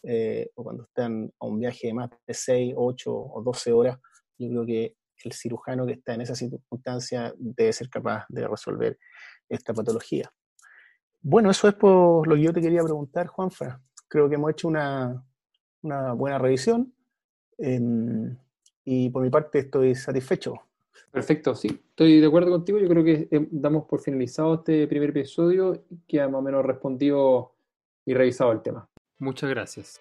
eh, 0.04 0.50
o 0.56 0.64
cuando 0.64 0.84
están 0.84 1.32
a 1.40 1.46
un 1.46 1.60
viaje 1.60 1.88
de 1.88 1.94
más 1.94 2.10
de 2.10 2.34
6, 2.34 2.74
8 2.78 3.14
o 3.14 3.42
12 3.44 3.74
horas. 3.74 4.00
Yo 4.38 4.50
creo 4.50 4.66
que 4.66 4.96
el 5.24 5.34
cirujano 5.34 5.86
que 5.86 5.94
está 5.94 6.14
en 6.14 6.22
esa 6.22 6.36
circunstancia 6.36 7.34
debe 7.38 7.74
ser 7.74 7.90
capaz 7.90 8.26
de 8.30 8.48
resolver 8.48 8.98
esta 9.50 9.74
patología. 9.74 10.32
Bueno, 11.22 11.52
eso 11.52 11.68
es 11.68 11.74
por 11.74 12.26
lo 12.28 12.36
que 12.36 12.42
yo 12.42 12.54
te 12.54 12.62
quería 12.62 12.84
preguntar, 12.84 13.28
Juanfa. 13.28 13.82
Creo 14.08 14.30
que 14.30 14.36
hemos 14.36 14.52
hecho 14.52 14.70
una, 14.70 15.26
buena 15.82 16.38
revisión. 16.38 16.94
Em, 17.58 18.38
y 18.86 19.10
por 19.10 19.22
mi 19.22 19.30
parte 19.30 19.60
estoy 19.60 19.96
satisfecho. 19.96 20.69
Perfecto, 21.12 21.56
sí, 21.56 21.68
estoy 21.68 22.20
de 22.20 22.28
acuerdo 22.28 22.52
contigo. 22.52 22.78
Yo 22.78 22.88
creo 22.88 23.04
que 23.04 23.28
eh, 23.32 23.48
damos 23.52 23.86
por 23.86 24.02
finalizado 24.02 24.56
este 24.56 24.88
primer 24.88 25.10
episodio 25.10 25.86
que 26.08 26.22
ha 26.22 26.28
más 26.28 26.40
o 26.40 26.42
menos 26.44 26.66
respondido 26.66 27.54
y 28.06 28.14
revisado 28.14 28.52
el 28.52 28.62
tema. 28.62 28.88
Muchas 29.18 29.50
gracias. 29.50 30.00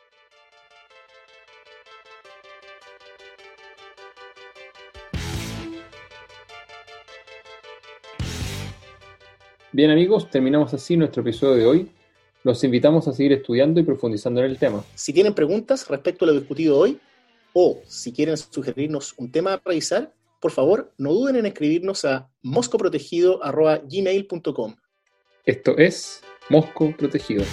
Bien 9.71 9.91
amigos, 9.91 10.31
terminamos 10.31 10.73
así 10.75 10.97
nuestro 10.97 11.23
episodio 11.23 11.55
de 11.55 11.67
hoy. 11.67 11.91
Los 12.43 12.65
invitamos 12.65 13.07
a 13.07 13.13
seguir 13.13 13.33
estudiando 13.33 13.81
y 13.81 13.83
profundizando 13.83 14.41
en 14.41 14.51
el 14.51 14.59
tema. 14.59 14.83
Si 14.95 15.13
tienen 15.13 15.35
preguntas 15.35 15.87
respecto 15.89 16.25
a 16.25 16.29
lo 16.29 16.35
discutido 16.35 16.79
hoy 16.79 16.99
o 17.53 17.81
si 17.87 18.13
quieren 18.13 18.37
sugerirnos 18.37 19.15
un 19.19 19.31
tema 19.31 19.55
a 19.55 19.63
revisar, 19.65 20.13
por 20.41 20.53
favor 20.53 20.95
no 20.99 21.13
duden 21.13 21.35
en 21.37 21.47
escribirnos 21.47 22.05
a 22.05 22.29
moscoprotegido.gmail.com. 22.43 24.75
Esto 25.45 25.79
es 25.79 26.21
Mosco 26.51 26.93
Protegido. 26.97 27.45